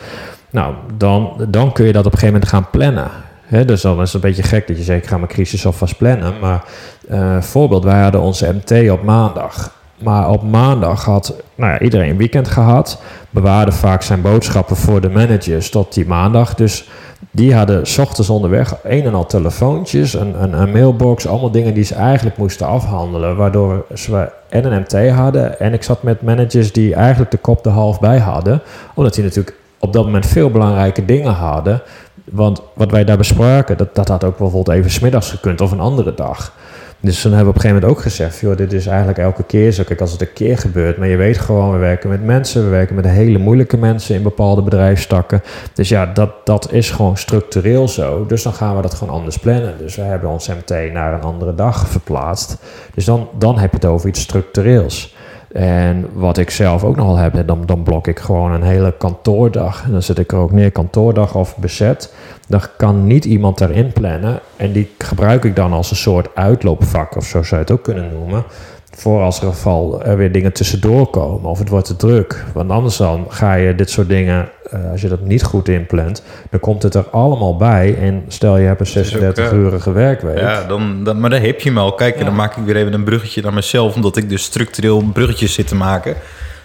Nou, 0.50 0.75
dan, 0.96 1.46
dan 1.49 1.72
kun 1.72 1.87
je 1.87 1.92
dat 1.92 2.06
op 2.06 2.12
een 2.12 2.18
gegeven 2.18 2.40
moment 2.40 2.50
gaan 2.50 2.70
plannen 2.70 3.11
dus 3.48 3.80
dan 3.80 4.00
is 4.00 4.12
het 4.12 4.14
een 4.14 4.28
beetje 4.28 4.42
gek 4.42 4.66
dat 4.66 4.76
je 4.76 4.82
zegt, 4.82 5.02
ik 5.02 5.08
ga 5.08 5.16
mijn 5.16 5.28
crisis 5.28 5.66
alvast 5.66 5.96
plannen. 5.96 6.38
Maar 6.40 6.64
uh, 7.10 7.42
voorbeeld, 7.42 7.84
wij 7.84 8.02
hadden 8.02 8.20
onze 8.20 8.54
MT 8.54 8.90
op 8.90 9.02
maandag. 9.02 9.76
Maar 10.02 10.30
op 10.30 10.42
maandag 10.42 11.04
had 11.04 11.34
nou 11.54 11.72
ja, 11.72 11.80
iedereen 11.80 12.10
een 12.10 12.16
weekend 12.16 12.48
gehad. 12.48 13.02
Bewaarde 13.30 13.72
vaak 13.72 14.02
zijn 14.02 14.20
boodschappen 14.20 14.76
voor 14.76 15.00
de 15.00 15.10
managers 15.10 15.70
tot 15.70 15.94
die 15.94 16.06
maandag. 16.06 16.54
Dus 16.54 16.88
die 17.30 17.54
hadden 17.54 17.86
s 17.86 17.98
ochtends 17.98 18.30
onderweg 18.30 18.74
een 18.82 19.04
en 19.04 19.14
al 19.14 19.26
telefoontjes, 19.26 20.14
een, 20.14 20.42
een, 20.42 20.60
een, 20.60 20.72
mailbox, 20.72 21.26
allemaal 21.26 21.50
dingen 21.50 21.74
die 21.74 21.84
ze 21.84 21.94
eigenlijk 21.94 22.36
moesten 22.36 22.66
afhandelen. 22.66 23.36
Waardoor 23.36 23.84
ze 23.94 24.30
en 24.48 24.72
een 24.72 24.80
MT 24.80 25.10
hadden. 25.10 25.60
En 25.60 25.72
ik 25.72 25.82
zat 25.82 26.02
met 26.02 26.22
managers 26.22 26.72
die 26.72 26.94
eigenlijk 26.94 27.30
de 27.30 27.36
kop 27.36 27.66
er 27.66 27.72
half 27.72 28.00
bij 28.00 28.18
hadden. 28.18 28.62
Omdat 28.94 29.14
die 29.14 29.24
natuurlijk 29.24 29.56
op 29.78 29.92
dat 29.92 30.04
moment 30.04 30.26
veel 30.26 30.50
belangrijke 30.50 31.04
dingen 31.04 31.32
hadden. 31.32 31.82
Want 32.30 32.62
wat 32.75 32.90
wij 32.90 33.04
daar 33.04 33.16
bespraken, 33.16 33.76
dat, 33.76 33.94
dat 33.94 34.08
had 34.08 34.25
ook 34.25 34.38
bijvoorbeeld 34.38 34.76
even 34.76 34.90
smiddags 34.90 35.30
gekund 35.30 35.61
of 35.61 35.70
een 35.70 35.80
andere 35.80 36.14
dag. 36.14 36.52
Dus 37.00 37.23
toen 37.23 37.32
hebben 37.32 37.52
we 37.52 37.58
op 37.58 37.64
een 37.64 37.70
gegeven 37.70 37.82
moment 37.82 37.99
ook 37.99 38.12
gezegd: 38.12 38.40
joh, 38.40 38.56
dit 38.56 38.73
is 38.73 38.87
eigenlijk 38.87 39.18
elke 39.18 39.42
keer 39.42 39.73
zo. 39.73 39.82
Kijk, 39.82 40.00
als 40.00 40.12
het 40.12 40.20
een 40.20 40.32
keer 40.32 40.58
gebeurt, 40.58 40.97
maar 40.97 41.08
je 41.08 41.16
weet 41.16 41.38
gewoon, 41.38 41.73
we 41.73 41.78
werken 41.78 42.11
met 42.11 42.25
mensen, 42.25 42.64
we 42.64 42.70
werken 42.70 42.94
met 42.94 43.04
hele 43.04 43.38
moeilijke 43.38 43.76
mensen 43.76 44.14
in 44.14 44.23
bepaalde 44.23 44.62
bedrijfstakken. 44.62 45.42
Dus 45.73 45.88
ja, 45.88 46.06
dat, 46.06 46.30
dat 46.44 46.73
is 46.73 46.90
gewoon 46.90 47.16
structureel 47.16 47.88
zo. 47.88 48.26
Dus 48.26 48.42
dan 48.42 48.52
gaan 48.52 48.76
we 48.76 48.82
dat 48.82 48.94
gewoon 48.94 49.14
anders 49.14 49.38
plannen. 49.38 49.75
Dus 49.78 49.97
we 49.97 50.02
hebben 50.02 50.30
ons 50.30 50.49
MT 50.49 50.92
naar 50.92 51.14
een 51.14 51.23
andere 51.23 51.54
dag 51.54 51.88
verplaatst. 51.88 52.56
Dus 52.94 53.04
dan, 53.04 53.28
dan 53.38 53.58
heb 53.58 53.70
je 53.70 53.76
het 53.76 53.87
over 53.87 54.08
iets 54.08 54.20
structureels. 54.20 55.16
En 55.58 56.08
wat 56.12 56.38
ik 56.38 56.50
zelf 56.50 56.84
ook 56.84 56.96
nogal 56.96 57.16
heb, 57.16 57.46
dan, 57.46 57.62
dan 57.66 57.82
blok 57.82 58.06
ik 58.06 58.18
gewoon 58.18 58.52
een 58.52 58.62
hele 58.62 58.94
kantoordag. 58.98 59.84
En 59.84 59.92
dan 59.92 60.02
zet 60.02 60.18
ik 60.18 60.32
er 60.32 60.38
ook 60.38 60.52
neer 60.52 60.70
kantoordag 60.70 61.34
of 61.34 61.56
bezet. 61.56 62.14
dan 62.46 62.60
kan 62.76 63.06
niet 63.06 63.24
iemand 63.24 63.58
daarin 63.58 63.92
plannen. 63.92 64.40
En 64.56 64.72
die 64.72 64.90
gebruik 64.98 65.44
ik 65.44 65.56
dan 65.56 65.72
als 65.72 65.90
een 65.90 65.96
soort 65.96 66.28
uitloopvak, 66.34 67.16
of 67.16 67.24
zo 67.24 67.42
zou 67.42 67.60
je 67.60 67.66
het 67.66 67.70
ook 67.70 67.82
kunnen 67.82 68.12
noemen. 68.12 68.44
Voor 68.90 69.22
als 69.22 69.40
er 69.40 69.46
geval 69.46 70.02
er 70.02 70.16
weer 70.16 70.32
dingen 70.32 70.52
tussendoor 70.52 71.06
komen 71.06 71.50
of 71.50 71.58
het 71.58 71.68
wordt 71.68 71.86
te 71.86 71.96
druk. 71.96 72.44
Want 72.54 72.70
anders 72.70 72.96
dan 72.96 73.26
ga 73.28 73.54
je 73.54 73.74
dit 73.74 73.90
soort 73.90 74.08
dingen, 74.08 74.48
eh, 74.70 74.90
als 74.90 75.00
je 75.00 75.08
dat 75.08 75.20
niet 75.20 75.42
goed 75.42 75.68
inplant, 75.68 76.22
dan 76.50 76.60
komt 76.60 76.82
het 76.82 76.94
er 76.94 77.04
allemaal 77.10 77.56
bij. 77.56 77.96
En 78.00 78.25
stel 78.28 78.56
je 78.56 78.66
hebt 78.66 78.94
een 78.94 79.02
is 79.02 79.16
ook, 79.16 79.22
36-urige 79.22 79.92
werkweek. 79.92 80.38
Ja, 80.38 80.64
dan, 80.64 81.04
dan, 81.04 81.20
maar 81.20 81.30
daar 81.30 81.42
heb 81.42 81.60
je 81.60 81.68
hem 81.68 81.78
al. 81.78 81.92
Kijk, 81.92 82.16
en 82.16 82.25
dan 82.25 82.34
maak 82.34 82.56
ik 82.56 82.64
weer 82.64 82.76
even 82.76 82.92
een 82.92 83.04
bruggetje 83.04 83.42
naar 83.42 83.54
mezelf, 83.54 83.94
omdat 83.94 84.16
ik 84.16 84.28
dus 84.28 84.42
structureel 84.42 85.02
bruggetjes 85.12 85.52
zit 85.52 85.68
te 85.68 85.75
maken. 85.75 86.16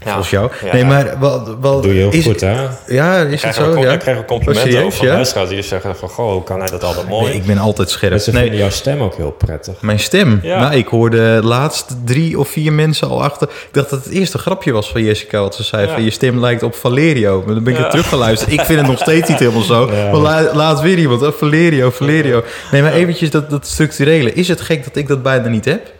Volgens 0.03 0.29
jou. 0.29 0.51
Ja. 0.63 0.74
Nee, 0.74 0.86
maar 0.86 1.15
wat, 1.19 1.55
wat 1.60 1.83
doe 1.83 1.93
je 1.93 2.00
heel 2.00 2.12
is, 2.12 2.25
goed, 2.25 2.41
hè? 2.41 2.67
Ja, 2.88 3.17
is 3.17 3.24
Ik 3.24 3.29
het 3.31 3.39
krijg, 3.39 3.55
zo? 3.55 3.79
Ja? 3.79 3.91
ik 3.91 4.00
krijg 4.00 4.17
ook 4.17 4.27
complimenten 4.27 4.72
serieus, 4.72 4.86
over 4.86 4.98
van 4.98 5.07
ja? 5.07 5.13
luisteraars 5.13 5.50
die 5.50 5.62
zeggen 5.62 5.95
van... 5.95 6.10
Goh, 6.10 6.31
hoe 6.31 6.43
kan 6.43 6.60
hij 6.60 6.69
dat 6.69 6.83
altijd 6.83 7.07
mooi? 7.07 7.25
Nee, 7.25 7.36
ik 7.36 7.45
ben 7.45 7.57
altijd 7.57 7.89
scherp. 7.89 8.12
Mensen 8.12 8.33
Nee, 8.33 8.41
vinden 8.41 8.60
jouw 8.60 8.69
stem 8.69 9.01
ook 9.01 9.15
heel 9.15 9.31
prettig. 9.31 9.81
Mijn 9.81 10.00
stem? 10.00 10.39
Ja. 10.43 10.60
Nou, 10.60 10.75
ik 10.75 10.88
hoorde 10.88 11.39
laatst 11.43 11.95
drie 12.05 12.39
of 12.39 12.48
vier 12.48 12.74
mensen 12.74 13.10
al 13.10 13.24
achter. 13.24 13.50
Ik 13.50 13.69
dacht 13.72 13.89
dat 13.89 14.03
het 14.03 14.13
eerste 14.13 14.38
grapje 14.38 14.72
was 14.72 14.91
van 14.91 15.03
Jessica, 15.03 15.39
wat 15.39 15.55
ze 15.55 15.63
zei. 15.63 15.88
Ja. 15.88 15.93
Van, 15.93 16.03
je 16.03 16.12
stem 16.12 16.39
lijkt 16.39 16.63
op 16.63 16.75
Valerio. 16.75 17.43
Maar 17.45 17.53
dan 17.53 17.63
ben 17.63 17.74
ik 17.74 17.79
Ja. 17.79 17.89
Er 17.93 18.00
teruggeluisterd. 18.00 18.51
Ik 18.51 18.62
vind 18.62 18.79
het 18.79 18.88
nog 18.88 19.00
steeds 19.00 19.29
niet 19.29 19.39
helemaal 19.39 19.62
zo. 19.62 19.85
Maar 19.88 20.15
la, 20.15 20.53
laat 20.53 20.81
weer 20.81 20.97
iemand. 20.97 21.21
Oh, 21.21 21.31
Valerio, 21.33 21.89
Valerio. 21.89 22.43
Nee, 22.71 22.81
maar 22.81 22.93
eventjes 22.93 23.29
dat, 23.29 23.50
dat 23.50 23.67
structurele. 23.67 24.33
Is 24.33 24.47
het 24.47 24.62
gek 24.62 24.83
dat 24.83 24.95
ik 24.95 25.07
dat 25.07 25.23
bijna 25.23 25.47
niet 25.47 25.65
heb? 25.65 25.91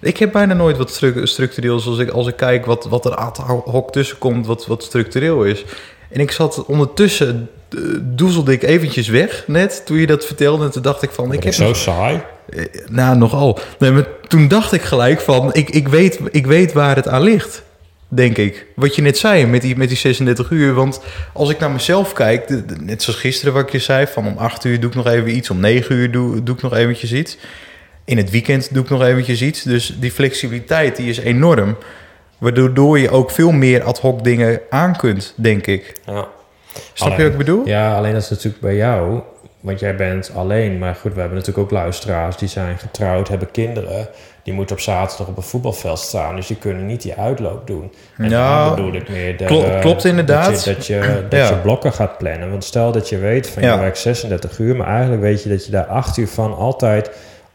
Ik 0.00 0.16
heb 0.18 0.32
bijna 0.32 0.54
nooit 0.54 0.76
wat 0.76 0.90
stru 0.90 1.26
structureels 1.26 1.86
als 1.86 1.98
ik, 1.98 2.10
als 2.10 2.26
ik 2.26 2.36
kijk 2.36 2.66
wat, 2.66 2.86
wat 2.90 3.04
er 3.04 3.14
ad 3.14 3.36
hoc 3.64 3.92
tussen 3.92 4.18
komt, 4.18 4.46
wat, 4.46 4.66
wat 4.66 4.82
structureel 4.82 5.44
is. 5.44 5.64
En 6.10 6.20
ik 6.20 6.30
zat 6.30 6.64
ondertussen, 6.66 7.48
eh, 7.70 7.78
doezelde 8.00 8.52
ik 8.52 8.62
eventjes 8.62 9.08
weg 9.08 9.44
net 9.46 9.82
toen 9.86 9.96
je 9.96 10.06
dat 10.06 10.24
vertelde. 10.26 10.64
En 10.64 10.70
toen 10.70 10.82
dacht 10.82 11.02
ik 11.02 11.10
van, 11.10 11.26
ik 11.26 11.32
Ik 11.32 11.42
heb 11.44 11.52
zo 11.52 11.72
saai. 11.72 12.20
eh, 12.48 12.64
Nou, 12.90 13.16
nogal. 13.16 13.58
Nee, 13.78 13.90
maar 13.90 14.06
toen 14.28 14.48
dacht 14.48 14.72
ik 14.72 14.82
gelijk 14.82 15.20
van, 15.20 15.50
ik, 15.54 15.70
ik, 15.70 15.88
weet, 15.88 16.18
ik 16.30 16.46
weet 16.46 16.72
waar 16.72 16.96
het 16.96 17.08
aan 17.08 17.22
ligt. 17.22 17.62
Denk 18.14 18.36
ik. 18.36 18.66
Wat 18.74 18.94
je 18.94 19.02
net 19.02 19.18
zei 19.18 19.46
met 19.46 19.60
die, 19.62 19.76
met 19.76 19.88
die 19.88 19.96
36 19.96 20.50
uur. 20.50 20.74
Want 20.74 21.00
als 21.32 21.50
ik 21.50 21.58
naar 21.58 21.70
mezelf 21.70 22.12
kijk, 22.12 22.46
de- 22.48 22.64
de- 22.64 22.76
net 22.80 23.02
zoals 23.02 23.18
gisteren 23.18 23.52
wat 23.54 23.62
ik 23.62 23.70
je 23.70 23.78
zei, 23.78 24.06
van 24.06 24.26
om 24.26 24.36
8 24.38 24.64
uur 24.64 24.80
doe 24.80 24.90
ik 24.90 24.96
nog 24.96 25.06
even 25.06 25.36
iets, 25.36 25.50
om 25.50 25.60
9 25.60 25.94
uur 25.96 26.10
doe, 26.10 26.42
doe 26.42 26.54
ik 26.56 26.62
nog 26.62 26.74
eventjes 26.76 27.12
iets. 27.12 27.36
In 28.04 28.16
het 28.16 28.30
weekend 28.30 28.74
doe 28.74 28.82
ik 28.84 28.90
nog 28.90 29.02
eventjes 29.02 29.42
iets. 29.42 29.62
Dus 29.62 29.96
die 30.00 30.10
flexibiliteit 30.10 30.96
die 30.96 31.08
is 31.08 31.18
enorm. 31.18 31.76
Waardoor 32.38 32.98
je 32.98 33.10
ook 33.10 33.30
veel 33.30 33.50
meer 33.52 33.82
ad 33.82 33.98
hoc 34.00 34.24
dingen 34.24 34.60
aan 34.70 34.96
kunt, 34.96 35.34
denk 35.36 35.66
ik. 35.66 35.92
Ja. 36.06 36.26
Snap 36.92 37.16
je 37.16 37.22
wat 37.22 37.32
ik 37.32 37.38
bedoel? 37.38 37.66
Ja, 37.66 37.96
alleen 37.96 38.12
dat 38.12 38.22
is 38.22 38.30
natuurlijk 38.30 38.60
bij 38.62 38.76
jou. 38.76 39.20
Want 39.60 39.80
jij 39.80 39.96
bent 39.96 40.30
alleen. 40.34 40.78
Maar 40.78 40.94
goed, 40.94 41.14
we 41.14 41.20
hebben 41.20 41.38
natuurlijk 41.38 41.66
ook 41.66 41.72
luisteraars 41.72 42.36
die 42.36 42.48
zijn 42.48 42.78
getrouwd, 42.78 43.28
hebben 43.28 43.50
kinderen. 43.50 44.08
Die 44.42 44.52
moeten 44.54 44.76
op 44.76 44.82
zaterdag 44.82 45.26
op 45.26 45.36
een 45.36 45.42
voetbalveld 45.42 45.98
staan. 45.98 46.36
Dus 46.36 46.46
die 46.46 46.56
kunnen 46.56 46.86
niet 46.86 47.02
die 47.02 47.14
uitloop 47.14 47.66
doen. 47.66 47.92
En 48.18 48.30
Nou, 48.30 48.66
daar 48.66 48.74
bedoel 48.74 48.94
ik 48.94 49.08
meer... 49.08 49.36
de- 49.36 49.44
klo- 49.44 49.78
klopt 49.80 50.04
inderdaad. 50.04 50.50
Dat 50.50 50.64
je, 50.64 50.74
dat 50.74 50.86
je, 50.86 51.00
dat 51.28 51.38
Ja. 51.40 51.48
je 51.48 51.56
blokken 51.56 51.92
gaat 51.92 52.18
plannen. 52.18 52.50
Want 52.50 52.64
stel 52.64 52.92
dat 52.92 53.08
je 53.08 53.18
weet 53.18 53.50
van 53.50 53.62
Ja. 53.62 53.74
je 53.74 53.80
werkt 53.80 53.98
36 53.98 54.58
uur. 54.58 54.76
Maar 54.76 54.86
eigenlijk 54.86 55.22
weet 55.22 55.42
je 55.42 55.48
dat 55.48 55.64
je 55.64 55.70
daar 55.70 55.86
8 55.86 56.16
uur 56.16 56.28
van 56.28 56.56
altijd 56.56 57.10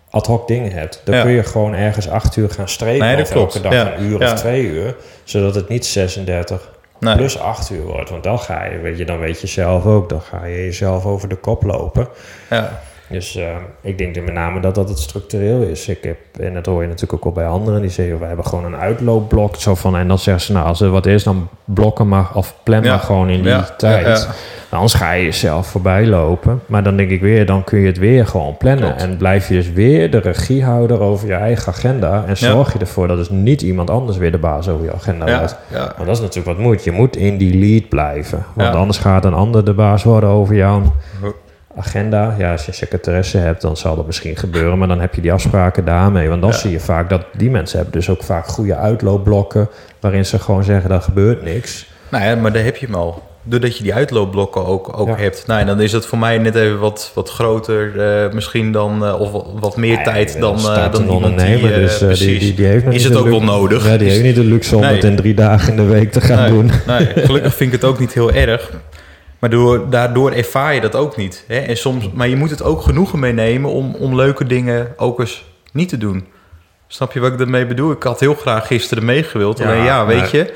ad 0.09 0.27
hoc 0.27 0.47
dingen 0.47 0.71
hebt. 0.71 1.01
Dan 1.03 1.15
Ja. 1.15 1.21
kun 1.21 1.31
je 1.31 1.43
gewoon 1.43 1.73
ergens 1.73 2.09
8 2.09 2.35
uur 2.35 2.49
gaan 2.49 2.69
strepen. 2.69 3.07
Nee, 3.07 3.21
of 3.21 3.29
klopt. 3.29 3.55
elke 3.55 3.69
dag 3.69 3.97
een 3.97 4.03
uur 4.03 4.21
of 4.23 4.33
twee 4.33 4.63
uur. 4.63 4.95
Zodat 5.23 5.55
het 5.55 5.69
niet 5.69 5.85
36 5.85 6.69
Nee. 6.99 7.15
plus 7.15 7.39
8 7.39 7.69
uur 7.69 7.83
wordt. 7.83 8.09
Want 8.09 8.23
dan 8.23 8.39
ga 8.39 8.63
je, 8.65 8.77
weet 8.79 8.97
je, 8.97 9.05
dan 9.05 9.19
weet 9.19 9.41
je 9.41 9.47
zelf 9.47 9.85
ook, 9.85 10.09
dan 10.09 10.21
ga 10.21 10.45
je 10.45 10.55
jezelf 10.55 11.05
over 11.05 11.29
de 11.29 11.35
kop 11.35 11.63
lopen. 11.63 12.07
Ja. 12.49 12.79
Dus 13.09 13.35
eh, 13.35 13.45
ik 13.81 13.97
denk 13.97 14.15
met 14.15 14.33
name 14.33 14.59
dat 14.59 14.75
dat 14.75 14.89
het 14.89 14.99
structureel 14.99 15.61
is. 15.61 15.87
Ik 15.87 16.03
heb, 16.03 16.17
en 16.39 16.53
dat 16.53 16.65
hoor 16.65 16.81
je 16.81 16.87
natuurlijk 16.87 17.13
ook 17.13 17.25
al 17.25 17.31
bij 17.31 17.47
anderen, 17.47 17.81
die 17.81 17.89
zeggen, 17.89 18.19
we 18.19 18.25
hebben 18.25 18.45
gewoon 18.45 18.65
een 18.65 18.75
uitloopblok. 18.75 19.55
Zo 19.55 19.75
van, 19.75 19.97
en 19.97 20.07
dan 20.07 20.19
zeggen 20.19 20.43
ze, 20.43 20.51
nou, 20.51 20.65
als 20.65 20.81
er 20.81 20.89
wat 20.89 21.05
is, 21.05 21.23
dan 21.23 21.49
blokken 21.65 22.07
maar, 22.07 22.27
of 22.33 22.55
plan 22.63 22.83
Ja. 22.83 22.89
maar 22.89 22.99
gewoon 22.99 23.29
in 23.29 23.41
die 23.41 23.51
Ja, 23.51 23.69
tijd. 23.77 24.05
ja, 24.05 24.13
ja. 24.13 24.25
Anders 24.69 24.93
ga 24.93 25.11
je 25.11 25.23
jezelf 25.23 25.67
voorbij 25.67 26.05
lopen. 26.05 26.61
Maar 26.65 26.83
dan 26.83 26.97
denk 26.97 27.09
ik 27.09 27.21
weer, 27.21 27.45
dan 27.45 27.63
kun 27.63 27.79
je 27.79 27.87
het 27.87 27.97
weer 27.97 28.27
gewoon 28.27 28.57
plannen. 28.57 28.83
Klopt. 28.85 29.01
En 29.01 29.17
blijf 29.17 29.47
je 29.47 29.53
dus 29.53 29.71
weer 29.71 30.11
de 30.11 30.17
regie 30.19 30.63
houden 30.63 30.99
over 30.99 31.27
je 31.27 31.33
eigen 31.33 31.67
agenda. 31.73 32.23
En 32.27 32.37
zorg 32.37 32.73
je 32.73 32.79
ervoor 32.79 33.07
dat 33.07 33.17
dus 33.17 33.29
niet 33.29 33.61
iemand 33.61 33.89
anders 33.89 34.17
weer 34.17 34.31
de 34.31 34.37
baas 34.37 34.69
over 34.69 34.85
je 34.85 34.93
agenda 34.93 35.25
wordt. 35.37 35.57
Maar 35.71 36.05
dat 36.05 36.15
is 36.15 36.19
natuurlijk 36.21 36.57
wat 36.57 36.65
moet. 36.65 36.83
Je 36.83 36.91
moet 36.91 37.15
in 37.15 37.37
die 37.37 37.57
lead 37.59 37.89
blijven. 37.89 38.45
Want 38.53 38.75
anders 38.75 38.97
gaat 38.97 39.25
een 39.25 39.33
ander 39.33 39.65
de 39.65 39.73
baas 39.73 40.03
worden 40.03 40.29
over 40.29 40.55
jouw 40.55 40.81
Ho- 41.21 41.35
agenda. 41.77 42.35
Ja, 42.37 42.51
als 42.51 42.61
je 42.61 42.67
een 42.67 42.73
secretaresse 42.73 43.37
hebt, 43.37 43.61
dan 43.61 43.77
zal 43.77 43.95
dat 43.95 44.05
misschien 44.05 44.35
gebeuren. 44.35 44.77
Maar 44.77 44.87
dan 44.87 44.99
heb 44.99 45.15
je 45.15 45.21
die 45.21 45.31
afspraken 45.33 45.85
daarmee. 45.85 46.29
Want 46.29 46.41
dan 46.41 46.49
Ja. 46.49 46.55
zie 46.57 46.71
je 46.71 46.79
vaak 46.79 47.09
dat 47.09 47.25
die 47.37 47.49
mensen 47.49 47.77
hebben 47.77 47.95
dus 47.99 48.09
ook 48.09 48.23
vaak 48.23 48.47
goede 48.47 48.75
uitloopblokken. 48.75 49.69
Waarin 49.99 50.25
ze 50.25 50.39
gewoon 50.39 50.63
zeggen, 50.63 50.91
er 50.91 51.01
gebeurt 51.01 51.43
niks. 51.43 51.85
Nou 52.09 52.23
ja, 52.23 52.35
maar 52.35 52.53
daar 52.53 52.63
heb 52.63 52.77
je 52.77 52.85
hem 52.85 52.95
al. 52.95 53.23
Doordat 53.49 53.77
je 53.77 53.83
die 53.83 53.93
uitloopblokken 53.93 54.65
ook, 54.65 54.99
ook 54.99 55.07
Ja. 55.07 55.15
hebt. 55.15 55.43
Nou, 55.47 55.59
en 55.59 55.65
dan 55.67 55.81
is 55.81 55.91
dat 55.91 56.05
voor 56.05 56.17
mij 56.17 56.37
net 56.37 56.55
even 56.55 56.79
wat, 56.79 57.11
wat 57.13 57.29
groter 57.29 57.99
eh, 58.25 58.31
misschien 58.33 58.71
dan... 58.71 59.05
eh, 59.05 59.19
of 59.19 59.31
wat- 59.59 59.77
meer 59.77 59.93
Nou 59.95 60.05
ja, 60.07 60.11
tijd 60.13 60.39
dan, 60.39 60.59
startende 60.59 60.91
dan 60.91 61.01
die... 61.05 61.11
ondernemer, 61.15 61.73
eh, 61.73 61.79
dus, 61.79 61.97
die, 61.97 62.07
precies. 62.07 62.39
die, 62.39 62.53
die 62.53 62.65
heeft 62.65 62.85
is 62.89 63.03
het 63.03 63.15
ook 63.15 63.27
wel 63.27 63.43
nodig. 63.43 63.87
Ja, 63.87 63.97
die 63.97 64.09
heeft 64.09 64.23
niet 64.23 64.35
de 64.35 64.43
luxe 64.43 64.75
om 64.75 64.81
Nee. 64.81 64.93
het 64.95 65.03
in 65.03 65.15
drie 65.15 65.33
dagen 65.33 65.69
in 65.69 65.75
de 65.75 65.83
week 65.93 66.11
te 66.11 66.21
gaan 66.21 66.39
nee, 66.41 66.49
doen. 66.49 66.71
nee, 66.87 67.07
gelukkig 67.25 67.55
vind 67.55 67.73
ik 67.73 67.81
het 67.81 67.89
ook 67.89 67.99
niet 67.99 68.13
heel 68.13 68.31
erg. 68.31 68.71
Maar 69.39 69.49
door, 69.49 69.89
daardoor 69.89 70.31
ervaar 70.31 70.73
je 70.73 70.81
dat 70.81 70.95
ook 70.95 71.17
niet. 71.17 71.43
Hè? 71.47 71.57
En 71.59 71.77
soms, 71.77 72.11
maar 72.13 72.27
je 72.27 72.35
moet 72.35 72.49
het 72.49 72.63
ook 72.63 72.81
genoegen 72.81 73.19
meenemen 73.19 73.71
om, 73.71 73.95
om 73.95 74.15
leuke 74.15 74.45
dingen 74.45 74.93
ook 74.97 75.19
eens 75.19 75.45
niet 75.71 75.89
te 75.89 75.97
doen. 75.97 76.27
Snap 76.87 77.11
je 77.13 77.19
wat 77.19 77.31
ik 77.31 77.37
daarmee 77.37 77.65
bedoel? 77.65 77.91
Ik 77.91 78.03
had 78.03 78.19
heel 78.19 78.33
graag 78.35 78.67
gisteren 78.67 79.05
meegewild. 79.05 79.61
Alleen 79.61 79.83
ja, 79.83 80.05
weet 80.05 80.19
maar- 80.19 80.35
je... 80.35 80.53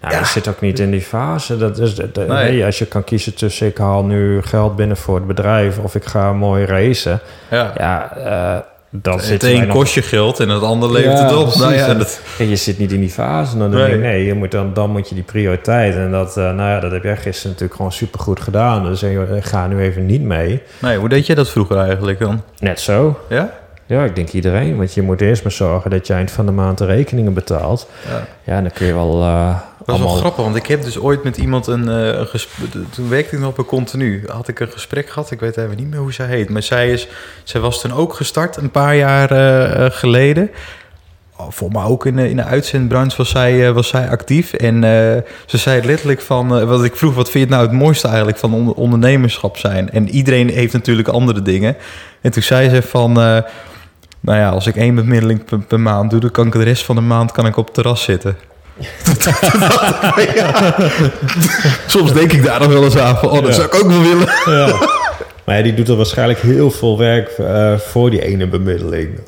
Nou, 0.00 0.14
Ja. 0.14 0.20
je 0.20 0.26
zit 0.26 0.48
ook 0.48 0.60
niet 0.60 0.78
in 0.78 0.90
die 0.90 1.00
fase. 1.00 1.56
Dat 1.56 1.78
is, 1.78 1.94
dat- 1.94 2.14
dat- 2.14 2.26
Nee. 2.28 2.50
nee, 2.50 2.64
als 2.64 2.78
je 2.78 2.86
kan 2.86 3.04
kiezen 3.04 3.34
tussen 3.34 3.66
ik 3.66 3.78
haal 3.78 4.04
nu 4.04 4.42
geld 4.42 4.76
binnen 4.76 4.96
voor 4.96 5.14
het 5.14 5.26
bedrijf 5.26 5.78
of 5.78 5.94
ik 5.94 6.04
ga 6.04 6.32
mooi 6.32 6.64
racen. 6.64 7.20
Ja, 7.50 7.72
Ja, 7.76 8.16
eh 8.16 8.58
dan 8.94 9.16
het 9.16 9.24
zit 9.24 9.42
een 9.42 9.68
kost 9.68 9.94
je 9.94 10.02
geld 10.02 10.40
en 10.40 10.48
het 10.48 10.62
ander 10.62 10.92
levert 10.92 11.18
Ja, 11.18 11.24
het 11.24 11.36
op. 11.36 11.54
Nou 11.54 11.74
ja, 11.74 11.86
En- 11.86 11.98
dat, 11.98 12.20
je 12.38 12.56
zit 12.56 12.78
niet 12.78 12.92
in 12.92 13.00
die 13.00 13.10
fase. 13.10 13.58
Dan 13.58 13.70
Nee. 13.70 13.86
denk 13.90 14.00
nee, 14.02 14.24
je 14.24 14.34
moet 14.34 14.50
dan, 14.50 14.74
dan 14.74 14.90
moet 14.90 15.08
je 15.08 15.14
die 15.14 15.24
prioriteit. 15.24 15.94
En 15.94 16.10
dat, 16.10 16.36
eh, 16.36 16.44
nou 16.44 16.70
ja, 16.70 16.80
dat 16.80 16.92
heb 16.92 17.02
jij 17.02 17.16
gisteren 17.16 17.50
natuurlijk 17.50 17.76
gewoon 17.76 17.92
supergoed 17.92 18.40
gedaan. 18.40 18.84
Dus 18.84 19.02
eh, 19.02 19.36
ik 19.36 19.44
ga 19.44 19.66
nu 19.66 19.80
even 19.80 20.06
niet 20.06 20.22
mee. 20.22 20.62
nee, 20.78 20.98
hoe 20.98 21.08
deed 21.08 21.26
jij 21.26 21.34
dat 21.34 21.50
vroeger 21.50 21.76
eigenlijk 21.78 22.18
dan? 22.18 22.42
Net 22.58 22.80
zo. 22.80 23.18
Ja? 23.28 23.60
Ja, 23.86 24.04
ik 24.04 24.14
denk 24.14 24.28
iedereen. 24.28 24.76
Want 24.76 24.94
je 24.94 25.02
moet 25.02 25.20
eerst 25.20 25.42
maar 25.42 25.52
zorgen 25.52 25.90
dat 25.90 26.06
je 26.06 26.12
eind 26.12 26.30
van 26.30 26.46
de 26.46 26.52
maand 26.52 26.78
de 26.78 26.84
rekeningen 26.84 27.32
betaalt. 27.34 27.88
Ja. 28.08 28.26
Ja, 28.54 28.60
dan 28.60 28.70
kun 28.70 28.86
je 28.86 28.94
wel 28.94 29.22
eh, 29.22 29.56
Dat 29.86 29.96
is 29.96 30.02
wel 30.02 30.10
grappig, 30.14 30.44
want 30.44 30.56
ik 30.56 30.66
heb 30.66 30.82
dus 30.82 30.98
ooit 30.98 31.22
met 31.24 31.36
iemand 31.36 31.66
een, 31.66 31.88
eh, 31.88 32.06
een 32.18 32.26
gesprek... 32.26 32.68
Toen 32.90 33.08
werkte 33.08 33.34
ik 33.36 33.42
nog 33.42 33.54
bij 33.54 33.64
Continu. 33.64 34.24
Had 34.26 34.48
ik 34.48 34.60
een 34.60 34.68
gesprek 34.70 35.08
gehad, 35.10 35.30
ik 35.30 35.40
weet 35.40 35.56
even 35.56 35.76
niet 35.76 35.90
meer 35.90 35.98
hoe 35.98 36.12
zij 36.12 36.26
heet. 36.26 36.50
Maar 36.50 36.62
zij, 36.62 36.90
is, 36.90 37.08
zij 37.44 37.60
was 37.60 37.80
toen 37.80 37.92
ook 37.92 38.14
gestart, 38.14 38.56
een 38.56 38.70
paar 38.70 38.96
jaar 38.96 39.30
eh, 39.30 39.90
geleden. 39.90 40.50
Oh, 41.36 41.46
Voor 41.50 41.70
mij 41.72 41.82
ook 41.84 42.06
in, 42.06 42.16
de- 42.16 42.28
in 42.30 42.36
de 42.36 42.44
uitzendbranche 42.44 43.16
was 43.16 43.30
zij, 43.30 43.72
was 43.72 43.88
zij 43.88 44.08
actief. 44.08 44.52
En 44.52 44.82
ze 45.46 45.58
zei 45.58 45.86
letterlijk 45.86 46.20
van... 46.20 46.66
wat 46.66 46.84
ik 46.84 46.96
vroeg, 46.96 47.14
wat 47.14 47.30
vind 47.30 47.48
je 47.48 47.54
het 47.54 47.60
nou 47.60 47.62
het 47.62 47.72
mooiste 47.82 48.06
eigenlijk 48.08 48.38
van 48.38 48.54
onder- 48.54 48.74
ondernemerschap 48.74 49.56
zijn? 49.56 49.90
En 49.90 50.08
iedereen 50.08 50.48
heeft 50.48 50.72
natuurlijk 50.72 51.08
andere 51.08 51.42
dingen. 51.42 51.76
En 52.20 52.30
toen 52.30 52.42
zei 52.42 52.68
ze 52.68 52.82
van... 52.82 53.42
nou 54.22 54.38
ja, 54.38 54.48
als 54.50 54.66
ik 54.66 54.76
één 54.76 54.94
bemiddeling 54.94 55.44
per, 55.44 55.58
per 55.58 55.80
maand 55.80 56.10
doe... 56.10 56.20
dan 56.20 56.30
kan 56.30 56.46
ik 56.46 56.52
de 56.52 56.62
rest 56.62 56.84
van 56.84 56.94
de 56.96 57.00
maand 57.02 57.32
kan 57.32 57.46
ik 57.46 57.56
op 57.56 57.64
het 57.64 57.74
terras 57.74 58.02
zitten. 58.02 58.36
Ja. 60.34 60.64
Soms 61.86 62.12
denk 62.12 62.32
ik 62.32 62.44
daar 62.44 62.60
nog 62.60 62.68
wel 62.72 62.84
eens 62.84 62.96
aan 62.96 63.16
van... 63.16 63.28
oh, 63.28 63.34
dat 63.34 63.46
Ja. 63.46 63.52
zou 63.52 63.66
ik 63.66 63.74
ook 63.74 63.90
wel 63.90 64.02
willen. 64.02 64.28
Ja. 64.44 64.78
Maar 65.44 65.56
ja, 65.56 65.62
die 65.62 65.74
doet 65.74 65.88
er 65.88 65.96
waarschijnlijk 65.96 66.38
heel 66.40 66.70
veel 66.70 66.98
werk 66.98 67.28
eh, 67.28 67.74
voor 67.78 68.10
die 68.10 68.22
ene 68.24 68.46
bemiddeling. 68.48 69.18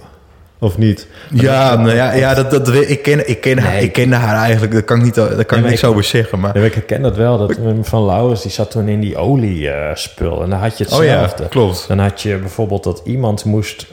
Of 0.58 0.78
niet? 0.78 1.06
Ja, 1.30 1.76
nou 1.76 1.94
ja, 1.94 2.12
ja 2.12 2.34
dat, 2.34 2.50
dat, 2.50 2.74
ik, 2.74 3.02
ken, 3.02 3.28
ik, 3.28 3.40
ken 3.40 3.58
haar, 3.58 3.72
Nee. 3.72 3.82
ik 3.82 3.92
kende 3.92 4.16
haar 4.16 4.36
eigenlijk. 4.36 4.72
Dat 4.72 4.84
kan 4.84 4.96
ik, 4.98 5.02
niet, 5.02 5.14
daar 5.14 5.26
kan 5.44 5.44
Nee, 5.58 5.58
ik 5.58 5.64
niks 5.70 5.82
ik- 5.82 5.88
over 5.88 6.04
zeggen. 6.04 6.40
Maar, 6.40 6.58
Ja, 6.58 6.64
ik 6.64 6.74
herken 6.74 7.02
dat 7.02 7.16
wel. 7.16 7.38
Dat 7.38 7.58
van 7.82 8.04
Laurens, 8.04 8.42
die 8.42 8.50
zat 8.50 8.70
toen 8.70 8.88
in 8.88 9.00
die 9.00 9.16
oliespul. 9.16 10.42
en 10.42 10.50
dan 10.50 10.58
had 10.58 10.78
je 10.78 10.84
oh 10.84 11.04
ja, 11.04 11.10
hetzelfde. 11.20 11.48
klopt. 11.48 11.84
Dan 11.88 11.98
had 11.98 12.22
je 12.22 12.36
bijvoorbeeld 12.36 12.84
dat 12.84 13.02
iemand 13.04 13.44
moest, 13.44 13.86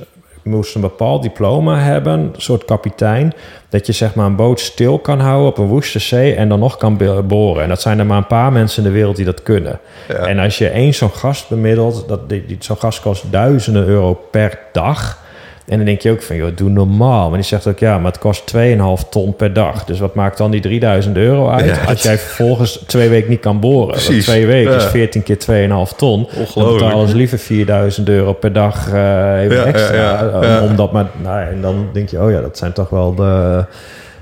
moest 0.44 0.76
een 0.76 0.82
bepaald 0.82 1.22
diploma 1.22 1.80
hebben, 1.80 2.20
een 2.20 2.34
soort 2.38 2.66
kapitein, 2.66 3.34
dat 3.70 3.86
je 3.86 3.92
zeg 3.92 4.16
maar 4.16 4.26
een 4.26 4.36
boot 4.36 4.60
stil 4.60 5.00
kan 5.00 5.20
houden 5.20 5.48
op 5.48 5.58
een 5.58 5.68
woeste 5.68 6.00
zee 6.00 6.36
en 6.36 6.50
dan 6.50 6.60
nog 6.60 6.78
kan 6.78 6.98
boren. 7.28 7.64
En 7.64 7.70
dat 7.70 7.82
zijn 7.82 8.00
er 8.00 8.06
maar 8.06 8.18
een 8.18 8.28
paar 8.28 8.52
mensen 8.52 8.84
in 8.84 8.90
de 8.90 8.96
wereld 8.96 9.16
die 9.16 9.26
dat 9.26 9.44
kunnen. 9.44 9.80
Ja. 10.08 10.16
En 10.16 10.40
als 10.40 10.58
je 10.58 10.70
één 10.70 10.94
zo'n 10.94 11.12
gast 11.12 11.50
bemiddelt, 11.50 12.08
dat, 12.08 12.30
die, 12.30 12.46
die, 12.46 12.58
zo'n 12.60 12.78
gast 12.78 13.02
kost 13.02 13.32
duizenden 13.32 13.86
euro 13.86 14.14
per 14.32 14.60
dag. 14.72 15.20
En 15.68 15.78
dan 15.78 15.86
denk 15.86 16.02
je 16.02 16.12
ook 16.12 16.22
van, 16.22 16.36
joh, 16.36 16.50
doe 16.56 16.70
normaal. 16.70 17.28
Maar 17.30 17.38
die 17.38 17.48
zegt 17.48 17.68
ook, 17.68 17.80
ja, 17.80 17.98
maar 17.98 18.12
het 18.12 18.20
kost 18.22 18.54
2,5 18.56 19.10
ton 19.10 19.36
per 19.36 19.54
dag. 19.54 19.86
Dus 19.86 20.00
wat 20.00 20.16
maakt 20.16 20.38
dan 20.38 20.52
die 20.52 20.62
3000 20.62 21.18
euro 21.18 21.50
uit? 21.50 21.66
Ja, 21.66 21.84
Als 21.88 22.02
jij 22.04 22.18
vervolgens 22.18 22.84
twee 22.88 23.10
weken 23.10 23.30
niet 23.30 23.40
kan 23.40 23.60
boren. 23.60 23.88
Want 24.08 24.22
twee 24.22 24.46
weken 24.46 24.76
is 24.76 24.84
Ja. 24.84 24.90
14 24.90 25.24
keer 25.24 25.38
2,5 25.38 25.96
ton. 25.98 26.28
Dan 26.56 26.74
betalen 26.74 27.08
ze 27.08 27.16
liever 27.16 27.38
4000 27.40 28.10
euro 28.10 28.34
per 28.34 28.54
dag 28.54 28.92
eh, 28.94 29.42
even 29.42 29.56
Ja, 29.58 29.64
extra. 29.64 29.96
ja. 30.42 30.62
Omdat 30.62 30.92
maar, 30.92 31.06
nou, 31.22 31.42
en 31.42 31.62
dan 31.62 31.88
denk 31.94 32.10
je, 32.10 32.22
oh 32.22 32.32
ja, 32.32 32.42
dat 32.42 32.58
zijn 32.58 32.74
toch 32.74 32.90
wel 32.90 33.16
de 33.16 33.66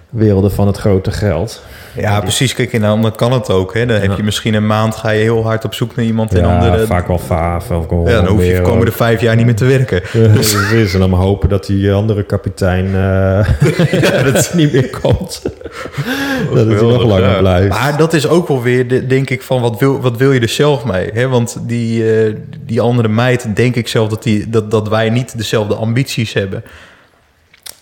werelden 0.10 0.52
van 0.52 0.68
het 0.68 0.78
grote 0.78 1.12
geld. 1.12 1.64
Ja, 1.96 2.20
precies. 2.20 2.54
Kijk, 2.54 2.74
en 2.74 2.82
dan 2.82 3.02
dan 3.02 3.16
kan 3.16 3.32
het 3.32 3.50
ook. 3.50 3.74
Hè. 3.74 3.86
Dan 3.86 3.96
heb 4.00 4.10
Ja. 4.10 4.16
je 4.18 4.24
misschien 4.24 4.54
een 4.54 4.66
maand, 4.68 4.96
ga 4.96 5.10
je 5.10 5.22
heel 5.22 5.44
hard 5.44 5.66
op 5.66 5.74
zoek 5.74 5.96
naar 5.96 6.06
iemand. 6.06 6.34
En 6.34 6.40
Ja, 6.48 6.60
dan, 6.70 6.78
de- 6.78 6.86
vaak 6.86 7.08
wel 7.08 7.18
vaaf. 7.20 7.72
Of 7.72 7.86
ja, 8.10 8.22
dan 8.22 8.28
hoef 8.28 8.44
je 8.46 8.54
de 8.56 8.62
komende 8.62 8.92
vijf 8.92 9.22
jaar 9.22 9.36
niet 9.36 9.46
meer 9.46 9.56
te 9.56 9.66
werken. 9.66 10.02
Ja, 10.14 10.28
precies. 10.28 10.94
En 10.94 11.00
dan 11.00 11.10
maar 11.10 11.20
hopen 11.20 11.50
dat 11.50 11.66
die 11.66 11.92
andere 11.94 12.24
kapitein 12.24 12.86
eh, 12.86 13.48
dat 14.24 14.34
het 14.34 14.52
niet 14.54 14.74
meer 14.74 14.90
komt. 15.02 15.42
dat 16.54 16.68
het 16.68 16.82
nog 16.82 17.04
langer 17.04 17.30
Ja. 17.30 17.38
blijft. 17.40 17.70
Maar 17.70 17.98
dat 17.98 18.14
is 18.14 18.28
ook 18.28 18.48
wel 18.48 18.62
weer, 18.62 18.88
de- 18.88 19.08
denk 19.08 19.30
ik, 19.30 19.42
van 19.42 19.62
wat 19.62 19.80
wil, 19.80 20.02
wat 20.02 20.18
wil 20.18 20.32
je 20.32 20.40
er 20.40 20.50
zelf 20.50 20.86
mee? 20.86 21.10
Hè? 21.14 21.28
Want 21.28 21.58
die, 21.62 22.14
eh, 22.24 22.34
die 22.66 22.82
andere 22.82 23.08
meid, 23.08 23.56
denk 23.56 23.76
ik 23.76 23.88
zelf 23.88 24.10
dat, 24.10 24.24
die, 24.24 24.50
dat, 24.50 24.72
dat 24.72 24.88
wij 24.90 25.10
niet 25.10 25.38
dezelfde 25.38 25.76
ambities 25.76 26.34
hebben. 26.34 26.64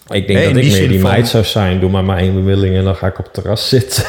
Ik 0.09 0.27
denk 0.27 0.39
dat 0.43 0.55
ik 0.55 0.61
die 0.61 0.79
meer 0.79 0.87
die 0.89 0.99
van- 0.99 1.09
meid 1.11 1.27
zou 1.27 1.43
zijn. 1.43 1.79
Doe 1.79 1.89
maar 1.89 2.03
maar 2.03 2.17
één 2.17 2.33
bemiddeling 2.33 2.75
en 2.75 2.83
dan 2.83 2.95
ga 2.95 3.07
ik 3.07 3.19
op 3.19 3.25
het 3.25 3.33
terras 3.33 3.69
zitten. 3.69 4.03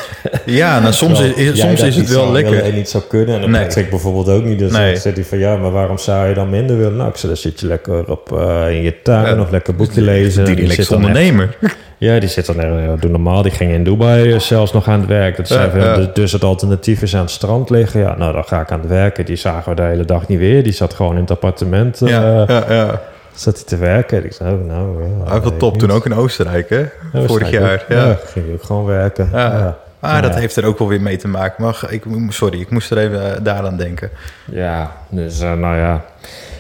Ja, 0.45 0.81
nou, 0.81 0.93
soms, 1.03 1.21
is, 1.21 1.61
soms 1.61 1.79
dat 1.81 1.89
is 1.89 1.97
het 1.97 2.09
wel 2.09 2.21
zou 2.23 2.33
lekker. 2.33 2.63
en 2.63 2.75
niet 2.75 2.89
zou 2.89 3.03
kunnen. 3.09 3.35
En 3.35 3.41
dan 3.41 3.51
Nee. 3.51 3.63
Patrick 3.65 3.91
bijvoorbeeld 3.91 4.29
ook 4.29 4.45
niet. 4.45 4.59
Dus 4.59 4.73
Nee. 4.73 4.93
dan 4.93 5.01
zegt 5.01 5.17
hij 5.17 5.25
van 5.25 5.39
ja, 5.39 5.57
maar 5.57 5.71
waarom 5.71 5.99
zou 5.99 6.29
je 6.29 6.35
dan 6.35 6.51
minder 6.51 6.77
willen? 6.79 6.97
Nou, 6.97 7.09
ik 7.09 7.17
zei, 7.17 7.33
dan 7.33 7.41
zit 7.41 7.61
je 7.61 7.67
lekker 7.67 8.11
op, 8.11 8.33
eh, 8.33 8.65
in 8.71 8.83
je 8.83 9.03
tuin 9.03 9.35
Ja. 9.37 9.41
of 9.43 9.51
lekker 9.51 9.75
boekje 9.75 10.03
lezen. 10.03 10.45
Die 10.45 10.69
zit 10.71 10.79
echt- 10.79 10.93
ondernemer. 10.93 11.57
Ja, 12.01 12.19
die 12.21 12.29
zit 12.29 12.47
dan 12.47 12.61
eh, 12.61 12.93
doe 13.01 13.11
normaal. 13.11 13.43
Die 13.43 13.53
ging 13.53 13.73
in 13.73 13.85
Dubai 13.85 14.33
eh, 14.33 14.39
zelfs 14.39 14.73
nog 14.73 14.89
aan 14.89 15.01
het 15.01 15.09
werk. 15.09 15.37
Dat 15.37 15.49
Ja, 15.49 16.07
dus- 16.15 16.33
het 16.33 16.45
alternatief 16.45 17.03
is 17.03 17.15
aan 17.15 17.21
het 17.21 17.31
strand 17.31 17.71
liggen. 17.71 18.01
Ja, 18.01 18.17
nou 18.17 18.33
dan 18.33 18.45
ga 18.45 18.61
ik 18.61 18.71
aan 18.71 18.81
het 18.81 18.89
werken. 18.89 19.25
Die 19.25 19.37
zagen 19.37 19.71
we 19.71 19.77
de 19.77 19.83
hele 19.83 20.05
dag 20.05 20.29
niet 20.29 20.39
weer. 20.39 20.63
Die 20.63 20.73
zat 20.73 20.95
gewoon 20.95 21.15
in 21.15 21.21
het 21.21 21.31
appartement. 21.31 22.03
eh 22.03 22.09
Ja, 22.09 22.45
ja, 22.49 22.65
ja. 22.69 23.01
Zat 23.39 23.55
hij 23.55 23.65
te 23.65 23.77
werken. 23.77 24.25
Ik 24.25 24.33
zei, 24.33 24.55
oh, 24.55 24.65
nou... 24.67 25.03
Ja, 25.03 25.09
Hij 25.31 25.41
was 25.41 25.51
weet 25.51 25.59
top 25.59 25.79
toen 25.79 25.91
ook 25.91 26.05
in 26.07 26.15
Oostenrijk, 26.15 26.69
hè? 26.69 26.79
Ja, 27.13 27.27
Vorig 27.27 27.51
jaar. 27.51 27.85
Ja. 27.89 28.19
ging 28.25 28.45
hij 28.45 28.55
ook 28.55 28.63
gewoon 28.63 28.85
werken. 28.85 29.29
Ja. 29.33 29.77
Ah, 30.01 30.11
Ja. 30.13 30.21
dat 30.21 30.35
heeft 30.35 30.57
er 30.57 30.65
ook 30.65 30.79
wel 30.79 30.89
weer 30.89 31.01
mee 31.01 31.17
te 31.17 31.29
maken. 31.29 31.63
Maar 31.65 31.87
ik, 31.89 32.03
sorry, 32.29 32.61
ik 32.61 32.71
moest 32.71 32.91
er 32.91 32.99
even 32.99 33.35
eh, 33.37 33.45
daaraan 33.45 33.77
denken. 33.77 34.11
Ja, 34.45 34.93
dus 35.09 35.41
eh, 35.41 35.53
nou 35.53 35.77
ja. 35.77 36.05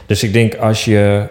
Dus 0.07 0.23
ik 0.23 0.33
denk 0.33 0.55
als 0.55 0.85
je 0.85 1.29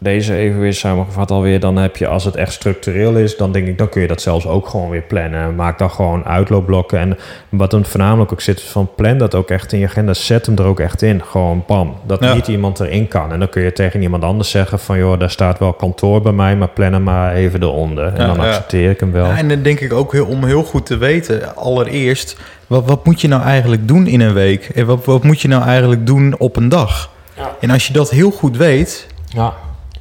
deze 0.00 0.34
even 0.34 0.60
weer 0.60 0.74
samengevat 0.74 1.30
alweer, 1.30 1.60
dan 1.60 1.76
heb 1.76 1.96
je 1.96 2.06
als 2.06 2.24
het 2.24 2.36
echt 2.36 2.52
structureel 2.52 3.16
is, 3.16 3.36
dan 3.36 3.52
denk 3.52 3.66
ik 3.66 3.78
dan 3.78 3.88
kun 3.88 4.02
je 4.02 4.08
dat 4.08 4.20
zelfs 4.22 4.46
ook 4.46 4.68
gewoon 4.68 4.90
weer 4.90 5.02
plannen. 5.02 5.54
Maak 5.54 5.78
dan 5.78 5.90
gewoon 5.90 6.24
uitloopblokken 6.24 6.98
en 6.98 7.18
wat 7.48 7.70
dan 7.70 7.84
voornamelijk 7.84 8.32
ook 8.32 8.40
zit 8.40 8.58
is 8.58 8.64
van 8.64 8.90
plan 8.96 9.18
dat 9.18 9.34
ook 9.34 9.50
echt 9.50 9.72
in 9.72 9.78
je 9.78 9.86
agenda, 9.86 10.14
zet 10.14 10.46
hem 10.46 10.56
er 10.58 10.64
ook 10.64 10.80
echt 10.80 11.02
in. 11.02 11.22
Gewoon 11.24 11.64
pam, 11.64 11.94
dat 12.06 12.24
Ja. 12.24 12.34
niet 12.34 12.48
iemand 12.48 12.80
erin 12.80 13.08
kan. 13.08 13.32
En 13.32 13.38
dan 13.38 13.48
kun 13.48 13.62
je 13.62 13.72
tegen 13.72 14.02
iemand 14.02 14.22
anders 14.24 14.50
zeggen 14.50 14.78
van 14.78 14.98
joh, 14.98 15.18
daar 15.18 15.30
staat 15.30 15.58
wel 15.58 15.72
kantoor 15.72 16.22
bij 16.22 16.32
mij, 16.32 16.56
maar 16.56 16.68
plan 16.68 16.92
hem 16.92 17.02
maar 17.02 17.34
even 17.34 17.62
eronder. 17.62 18.06
En 18.06 18.20
Ja, 18.20 18.26
dan 18.26 18.36
ja. 18.36 18.46
accepteer 18.48 18.90
ik 18.90 19.00
hem 19.00 19.12
wel. 19.12 19.26
Ja, 19.26 19.36
en 19.36 19.48
dan 19.48 19.62
denk 19.62 19.80
ik 19.80 19.92
ook 19.92 20.12
heel, 20.12 20.26
om 20.26 20.44
heel 20.44 20.62
goed 20.64 20.86
te 20.86 20.96
weten, 20.96 21.56
allereerst, 21.56 22.36
wat, 22.66 22.84
wat 22.86 23.04
moet 23.04 23.20
je 23.20 23.28
nou 23.28 23.42
eigenlijk 23.42 23.88
doen 23.88 24.06
in 24.06 24.20
een 24.20 24.32
week? 24.34 24.68
En 24.74 24.86
wat, 24.86 25.04
wat 25.04 25.22
moet 25.22 25.40
je 25.40 25.48
nou 25.48 25.62
eigenlijk 25.64 26.06
doen 26.06 26.34
op 26.38 26.56
een 26.56 26.68
dag? 26.68 27.10
Ja. 27.36 27.50
En 27.60 27.70
als 27.70 27.86
je 27.86 27.92
dat 27.92 28.10
heel 28.10 28.30
goed 28.30 28.56
weet, 28.56 29.06
Ja. 29.28 29.54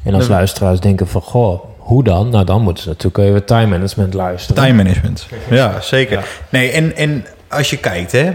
En 0.04 0.14
als 0.14 0.28
luisteraars 0.28 0.80
denken 0.80 1.08
van 1.08 1.22
goh, 1.22 1.64
hoe 1.78 2.04
dan? 2.04 2.30
Nou, 2.30 2.46
dan 2.46 2.62
moeten 2.62 2.84
ze 2.84 2.90
natuurlijk 2.90 3.18
even 3.30 3.46
time 3.46 3.68
management 3.68 4.14
luisteren. 4.14 4.64
time 4.64 4.84
management. 4.84 5.28
Ja, 5.50 5.82
zeker. 5.82 6.18
Ja. 6.18 6.24
Nee, 6.50 6.72
en, 6.72 6.96
en 6.96 7.26
als 7.50 7.70
je 7.70 7.78
kijkt, 7.78 8.12
hè, 8.12 8.32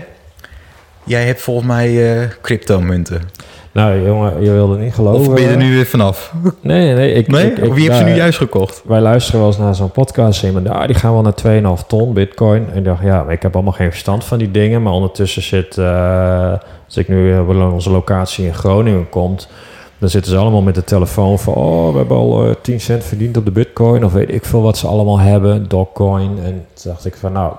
jij 1.05 1.25
hebt 1.27 1.41
volgens 1.41 1.67
mij 1.67 2.19
eh 2.23 2.29
cryptomunten. 2.43 3.23
Nou, 3.73 4.05
jongen, 4.07 4.43
je 4.43 4.51
wilde 4.51 4.77
niet 4.79 4.95
geloven. 4.95 5.21
Of 5.21 5.35
ben 5.35 5.43
je 5.43 5.49
er 5.49 5.57
nu 5.57 5.75
weer 5.75 5.87
vanaf? 5.87 6.33
Nee, 6.61 6.95
nee. 6.95 7.13
Ik, 7.13 7.29
Nee? 7.29 7.47
ik, 7.51 7.59
ik- 7.59 7.69
Of 7.69 7.75
wie 7.75 7.85
heeft 7.85 7.97
ze 7.99 8.05
nu 8.05 8.15
juist 8.15 8.39
gekocht? 8.39 8.83
Wij 8.85 9.01
luisteren 9.01 9.41
wel 9.41 9.49
eens 9.49 9.59
naar 9.59 9.75
zo'n 9.75 9.91
podcast. 9.91 10.43
En 10.45 10.69
ah, 10.69 10.87
die 10.87 10.95
gaan 10.95 11.13
wel 11.13 11.23
naar 11.23 11.77
2,5 11.81 11.87
ton 11.87 12.13
bitcoin. 12.15 12.67
En 12.71 12.79
ik 12.79 12.85
dacht, 12.85 13.03
ja, 13.03 13.23
maar 13.23 13.33
ik 13.33 13.43
heb 13.43 13.55
allemaal 13.55 13.73
geen 13.73 13.91
verstand 13.91 14.25
van 14.25 14.39
die 14.39 14.51
dingen. 14.51 14.83
Maar 14.83 14.93
ondertussen 14.93 15.43
zit, 15.43 15.79
eh, 15.79 16.53
als 16.87 16.97
ik 16.97 17.09
nu 17.09 17.41
bij 17.43 17.55
onze 17.57 17.91
locatie 17.91 18.47
in 18.47 18.55
Groningen 18.55 19.09
komt... 19.09 19.49
dan 20.03 20.11
zitten 20.11 20.33
ze 20.33 20.39
allemaal 20.39 20.63
met 20.63 20.75
de 20.75 20.85
telefoon 20.85 21.39
van... 21.39 21.55
oh, 21.55 21.93
we 21.93 21.99
hebben 21.99 22.17
al 22.17 22.45
eh, 22.45 22.55
10 22.63 22.81
cent 22.81 23.05
verdiend 23.05 23.37
op 23.37 23.45
de 23.45 23.51
bitcoin. 23.51 24.05
Of 24.05 24.13
weet 24.13 24.35
ik 24.35 24.45
veel 24.45 24.63
wat 24.63 24.79
ze 24.79 24.87
allemaal 24.87 25.19
hebben. 25.19 25.69
Dogecoin. 25.69 26.39
En 26.45 26.67
toen 26.75 26.93
dacht 26.93 27.05
ik 27.05 27.15
van, 27.15 27.33
nou... 27.33 27.53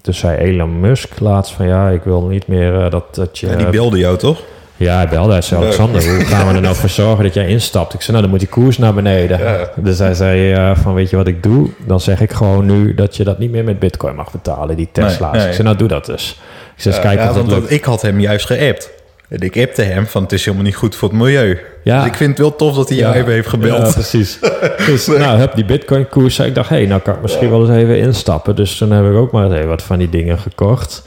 Toen 0.00 0.14
zei 0.14 0.38
Elon 0.38 0.80
Musk 0.80 1.20
laatst 1.20 1.52
van... 1.52 1.66
ja, 1.66 1.88
ik 1.88 2.02
wil 2.02 2.22
niet 2.22 2.46
meer 2.46 2.84
eh, 2.84 2.90
dat, 2.90 3.14
dat 3.14 3.38
je... 3.38 3.46
Ja, 3.46 3.56
die 3.56 3.68
belde 3.68 3.98
jou 3.98 4.16
toch? 4.16 4.42
Ja, 4.76 4.96
hij 4.96 5.08
belde. 5.08 5.32
Hij 5.32 5.40
zei, 5.40 5.62
Alexander, 5.62 6.04
hoe 6.04 6.24
gaan 6.24 6.48
we 6.48 6.54
er 6.54 6.60
nou 6.60 6.74
voor 6.74 6.88
zorgen 6.88 7.24
dat 7.24 7.34
jij 7.34 7.48
instapt? 7.48 7.94
Ik 7.94 8.00
zei, 8.00 8.10
nou, 8.10 8.22
dan 8.22 8.30
moet 8.30 8.40
die 8.40 8.48
koers 8.48 8.78
naar 8.78 8.94
beneden. 8.94 9.38
Ja. 9.38 9.70
Dus 9.76 9.98
hij 9.98 10.14
zei, 10.14 10.52
eh, 10.52 10.76
van 10.76 10.94
weet 10.94 11.10
je 11.10 11.16
wat 11.16 11.26
ik 11.26 11.42
doe? 11.42 11.68
Dan 11.86 12.00
zeg 12.00 12.20
ik 12.20 12.32
gewoon 12.32 12.66
nu 12.66 12.94
dat 12.94 13.16
je 13.16 13.24
dat 13.24 13.38
niet 13.38 13.50
meer 13.50 13.64
met 13.64 13.78
bitcoin 13.78 14.14
mag 14.14 14.32
betalen, 14.32 14.76
die 14.76 14.88
Tesla's. 14.92 15.36
nee. 15.36 15.46
Ik 15.46 15.52
zei, 15.52 15.62
nou, 15.62 15.76
doe 15.76 15.88
dat 15.88 16.06
dus. 16.06 16.40
Ik 16.76 16.82
zei, 16.82 17.00
kijken 17.00 17.24
ja, 17.24 17.32
dat 17.32 17.50
want 17.50 17.70
ik 17.70 17.84
had 17.84 18.02
hem 18.02 18.20
juist 18.20 18.46
geappt. 18.46 18.90
En 19.32 19.40
ik 19.40 19.56
appte 19.58 19.82
hem 19.82 20.06
van 20.06 20.22
het 20.22 20.32
is 20.32 20.44
helemaal 20.44 20.64
niet 20.66 20.74
goed 20.74 20.96
voor 20.96 21.08
het 21.08 21.18
milieu. 21.18 21.58
Ja. 21.82 21.98
Dus 21.98 22.06
ik 22.06 22.14
vind 22.14 22.30
het 22.30 22.38
wel 22.38 22.56
tof 22.56 22.74
dat 22.76 22.88
hij 22.88 22.98
jou 22.98 23.14
even 23.14 23.32
heeft 23.32 23.48
gebeld. 23.48 23.86
Ja, 23.86 23.92
precies. 23.92 24.38
Dus 24.86 25.06
nou, 25.06 25.38
heb 25.38 25.54
die 25.54 25.64
bitcoin 25.64 26.08
koers. 26.08 26.38
Ik 26.38 26.54
dacht, 26.54 26.68
hé, 26.68 26.76
hey, 26.76 26.86
nou 26.86 27.00
kan 27.00 27.14
ik 27.14 27.22
misschien 27.22 27.50
wel 27.50 27.60
eens 27.60 27.76
even 27.76 27.98
instappen. 27.98 28.56
Dus 28.56 28.76
toen 28.76 28.90
heb 28.90 29.04
ik 29.04 29.12
ook 29.16 29.32
maar 29.32 29.52
even 29.52 29.68
wat 29.68 29.82
van 29.82 29.98
die 29.98 30.08
dingen 30.08 30.38
gekocht. 30.38 31.02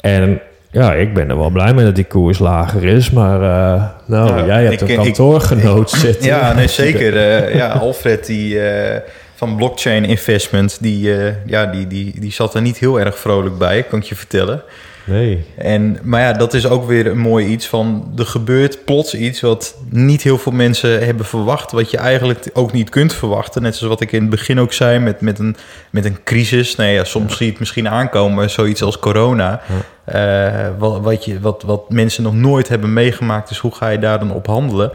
En 0.00 0.40
ja, 0.70 0.94
ik 0.94 1.14
ben 1.14 1.30
er 1.30 1.38
wel 1.38 1.50
blij 1.50 1.74
mee 1.74 1.84
dat 1.84 1.94
die 1.94 2.04
koers 2.04 2.38
lager 2.38 2.84
is. 2.84 3.10
Maar 3.10 3.42
eh, 3.42 3.82
nou, 4.06 4.36
Ja, 4.38 4.46
jij 4.46 4.62
hebt 4.62 4.72
ik- 4.74 4.80
een 4.80 4.88
ik- 4.88 4.96
kantoorgenoot 4.96 5.90
zitten. 5.90 6.26
Ja, 6.26 6.52
nee, 6.54 6.68
zeker. 6.82 7.16
Eh, 7.16 7.54
ja, 7.54 7.68
Alfred 7.68 8.26
die, 8.26 8.60
eh, 8.60 9.00
van 9.34 9.56
Blockchain 9.56 10.04
Investment, 10.04 10.78
die, 10.80 11.16
eh, 11.16 11.32
ja, 11.46 11.66
die, 11.66 11.86
die, 11.86 12.20
die 12.20 12.32
zat 12.32 12.54
er 12.54 12.62
niet 12.62 12.78
heel 12.78 13.00
erg 13.00 13.18
vrolijk 13.18 13.58
bij, 13.58 13.82
kan 13.82 13.98
ik 13.98 14.04
je 14.04 14.14
vertellen. 14.14 14.62
Nee. 15.04 15.44
En, 15.56 15.98
maar 16.02 16.20
ja, 16.20 16.32
dat 16.32 16.54
is 16.54 16.66
ook 16.66 16.86
weer 16.86 17.06
een 17.06 17.18
mooi 17.18 17.46
iets 17.46 17.66
van... 17.66 18.12
er 18.16 18.26
gebeurt 18.26 18.84
plots 18.84 19.14
iets 19.14 19.40
wat 19.40 19.76
niet 19.90 20.22
heel 20.22 20.38
veel 20.38 20.52
mensen 20.52 21.04
hebben 21.04 21.26
verwacht... 21.26 21.72
wat 21.72 21.90
je 21.90 21.96
eigenlijk 21.96 22.50
ook 22.52 22.72
niet 22.72 22.90
kunt 22.90 23.12
verwachten. 23.12 23.62
Net 23.62 23.76
zoals 23.76 23.92
wat 23.92 24.02
ik 24.02 24.12
in 24.12 24.20
het 24.20 24.30
begin 24.30 24.60
ook 24.60 24.72
zei 24.72 24.98
met, 24.98 25.20
met, 25.20 25.38
een, 25.38 25.56
met 25.90 26.04
een 26.04 26.22
crisis. 26.24 26.76
Nee, 26.76 26.94
ja, 26.94 27.04
soms 27.04 27.36
zie 27.36 27.44
je 27.44 27.50
het 27.50 27.60
misschien 27.60 27.88
aankomen, 27.88 28.50
zoiets 28.50 28.82
als 28.82 28.98
corona... 28.98 29.60
Eh, 30.04 30.68
wat, 30.78 31.00
wat, 31.00 31.24
je, 31.24 31.40
wat, 31.40 31.62
wat 31.62 31.90
mensen 31.90 32.22
nog 32.22 32.34
nooit 32.34 32.68
hebben 32.68 32.92
meegemaakt. 32.92 33.48
Dus 33.48 33.58
hoe 33.58 33.74
ga 33.74 33.88
je 33.88 33.98
daar 33.98 34.18
dan 34.18 34.32
op 34.32 34.46
handelen? 34.46 34.92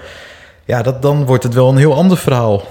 Ja, 0.65 0.81
dat, 0.81 1.01
dan 1.01 1.25
wordt 1.25 1.43
het 1.43 1.53
wel 1.53 1.69
een 1.69 1.77
heel 1.77 1.93
ander 1.93 2.17
verhaal. 2.17 2.63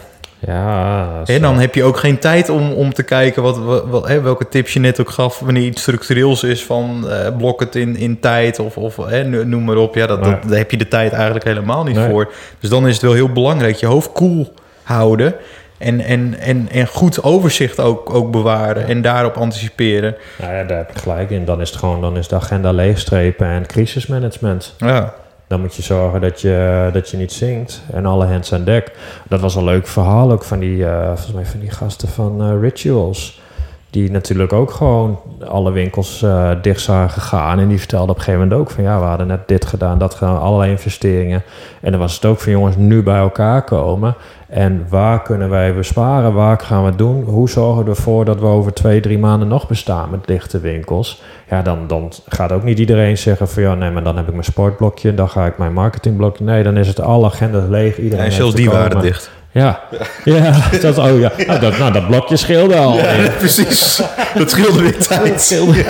Ja, 0.46 1.22
En 1.24 1.40
dan 1.40 1.58
heb 1.58 1.74
je 1.74 1.84
ook 1.84 1.96
geen 1.96 2.18
tijd 2.18 2.48
om, 2.48 2.72
om 2.72 2.92
te 2.94 3.02
kijken 3.02 3.42
wat, 3.42 3.58
wat, 3.58 3.84
wat- 3.86 4.08
hè, 4.08 4.20
welke 4.20 4.48
tips 4.48 4.72
je 4.72 4.80
net 4.80 5.00
ook 5.00 5.10
gaf... 5.10 5.38
wanneer 5.38 5.62
iets 5.62 5.80
structureels 5.82 6.42
is 6.42 6.64
van 6.64 7.08
eh, 7.10 7.36
blok 7.36 7.60
het 7.60 7.74
in, 7.74 7.96
in 7.96 8.20
tijd 8.20 8.58
of, 8.58 8.76
of 8.76 8.96
hè, 8.96 9.24
no- 9.24 9.44
noem 9.44 9.64
maar 9.64 9.76
op. 9.76 9.94
Ja, 9.94 10.06
dat, 10.06 10.20
Nee. 10.20 10.30
dat, 10.30 10.42
daar 10.48 10.58
heb 10.58 10.70
je 10.70 10.76
de 10.76 10.88
tijd 10.88 11.12
eigenlijk 11.12 11.44
helemaal 11.44 11.84
niet 11.84 11.96
Nee. 11.96 12.10
voor. 12.10 12.32
Dus 12.60 12.70
dan 12.70 12.86
is 12.86 12.92
het 12.92 13.02
wel 13.02 13.12
heel 13.12 13.32
belangrijk 13.32 13.76
je 13.76 13.86
hoofd 13.86 14.12
koel 14.12 14.52
houden... 14.82 15.34
En, 15.78 16.00
en, 16.00 16.38
en, 16.38 16.68
en 16.70 16.86
goed 16.86 17.22
overzicht 17.22 17.80
ook, 17.80 18.14
ook 18.14 18.30
bewaren 18.30 18.86
en 18.86 19.02
daarop 19.02 19.36
anticiperen. 19.36 20.16
Nou 20.38 20.54
ja, 20.54 20.64
daar 20.64 20.76
heb 20.78 20.90
je 20.94 20.98
gelijk 20.98 21.30
in. 21.30 21.44
Dan 21.44 21.60
is 21.60 21.68
het 21.70 21.78
gewoon 21.78 22.00
dan 22.00 22.16
is 22.16 22.28
de 22.28 22.34
agenda 22.34 22.70
leegstrepen 22.72 23.46
en 23.46 23.66
crisismanagement. 23.66 24.74
Ja, 24.78 25.14
Dan 25.46 25.60
moet 25.60 25.74
je 25.74 25.82
zorgen 25.82 26.20
dat 26.20 26.40
je, 26.40 26.88
dat 26.92 27.08
je 27.10 27.16
niet 27.16 27.32
zinkt 27.32 27.82
en 27.92 28.06
alle 28.06 28.26
hands 28.26 28.52
aan 28.52 28.64
dek. 28.64 28.92
Dat 29.28 29.40
was 29.40 29.54
een 29.54 29.64
leuk 29.64 29.86
verhaal 29.86 30.32
ook 30.32 30.44
van 30.44 30.58
die, 30.58 30.86
eh, 30.86 31.06
volgens 31.06 31.32
mij 31.32 31.46
van 31.46 31.60
die 31.60 31.70
gasten 31.70 32.08
van 32.08 32.42
eh, 32.42 32.60
Rituals. 32.60 33.40
Die 33.90 34.10
natuurlijk 34.10 34.52
ook 34.52 34.70
gewoon 34.70 35.20
alle 35.48 35.72
winkels 35.72 36.22
eh, 36.22 36.50
dicht 36.62 36.80
zagen 36.80 37.22
gaan. 37.22 37.58
En 37.58 37.68
die 37.68 37.78
vertelden 37.78 38.10
op 38.10 38.16
een 38.16 38.22
gegeven 38.22 38.40
moment 38.48 38.60
ook 38.60 38.70
van... 38.70 38.84
ja, 38.84 38.98
we 38.98 39.04
hadden 39.04 39.26
net 39.26 39.48
dit 39.48 39.64
gedaan, 39.64 39.98
dat 39.98 40.14
gedaan, 40.14 40.40
allerlei 40.40 40.70
investeringen. 40.70 41.42
En 41.80 41.90
dan 41.90 42.00
was 42.00 42.14
het 42.14 42.24
ook 42.24 42.40
van 42.40 42.52
jongens, 42.52 42.76
nu 42.76 43.02
bij 43.02 43.18
elkaar 43.18 43.64
komen. 43.64 44.14
En 44.48 44.86
waar 44.88 45.22
kunnen 45.22 45.50
wij 45.50 45.74
besparen? 45.74 46.32
Waar 46.32 46.58
gaan 46.58 46.84
we 46.84 46.96
doen? 46.96 47.22
Hoe 47.22 47.50
zorgen 47.50 47.84
we 47.84 47.90
ervoor 47.90 48.24
dat 48.24 48.40
we 48.40 48.46
over 48.46 48.72
twee, 48.72 49.00
drie 49.00 49.18
maanden 49.18 49.48
nog 49.48 49.68
bestaan 49.68 50.10
met 50.10 50.26
dichte 50.26 50.60
winkels? 50.60 51.22
Ja, 51.50 51.62
dan, 51.62 51.86
dan 51.86 52.12
gaat 52.28 52.52
ook 52.52 52.62
niet 52.62 52.78
iedereen 52.78 53.18
zeggen 53.18 53.48
van... 53.48 53.62
ja, 53.62 53.74
nee, 53.74 53.90
maar 53.90 54.02
dan 54.02 54.16
heb 54.16 54.26
ik 54.26 54.32
mijn 54.32 54.44
sportblokje, 54.44 55.14
dan 55.14 55.28
ga 55.28 55.46
ik 55.46 55.58
mijn 55.58 55.72
marketingblokje. 55.72 56.44
Nee, 56.44 56.62
dan 56.62 56.76
is 56.76 56.88
het 56.88 57.00
alle 57.00 57.26
agendas 57.26 57.62
leeg. 57.68 57.98
Iedereen 57.98 58.24
en 58.24 58.32
zelfs 58.32 58.54
die 58.54 58.70
waren 58.70 59.00
dicht. 59.00 59.30
Ja, 59.52 59.80
ja. 60.24 60.52
dat, 60.80 60.98
oh 60.98 61.20
ja. 61.20 61.32
Nou, 61.46 61.60
dat, 61.60 61.78
nou, 61.78 61.92
dat 61.92 62.06
blokje 62.06 62.36
scheelde 62.36 62.76
al. 62.76 62.98
precies. 63.38 64.02
Dat 64.34 64.50
scheelde 64.50 64.82
weer 64.82 64.96
tijd. 64.98 65.40
scheelde. 65.42 65.84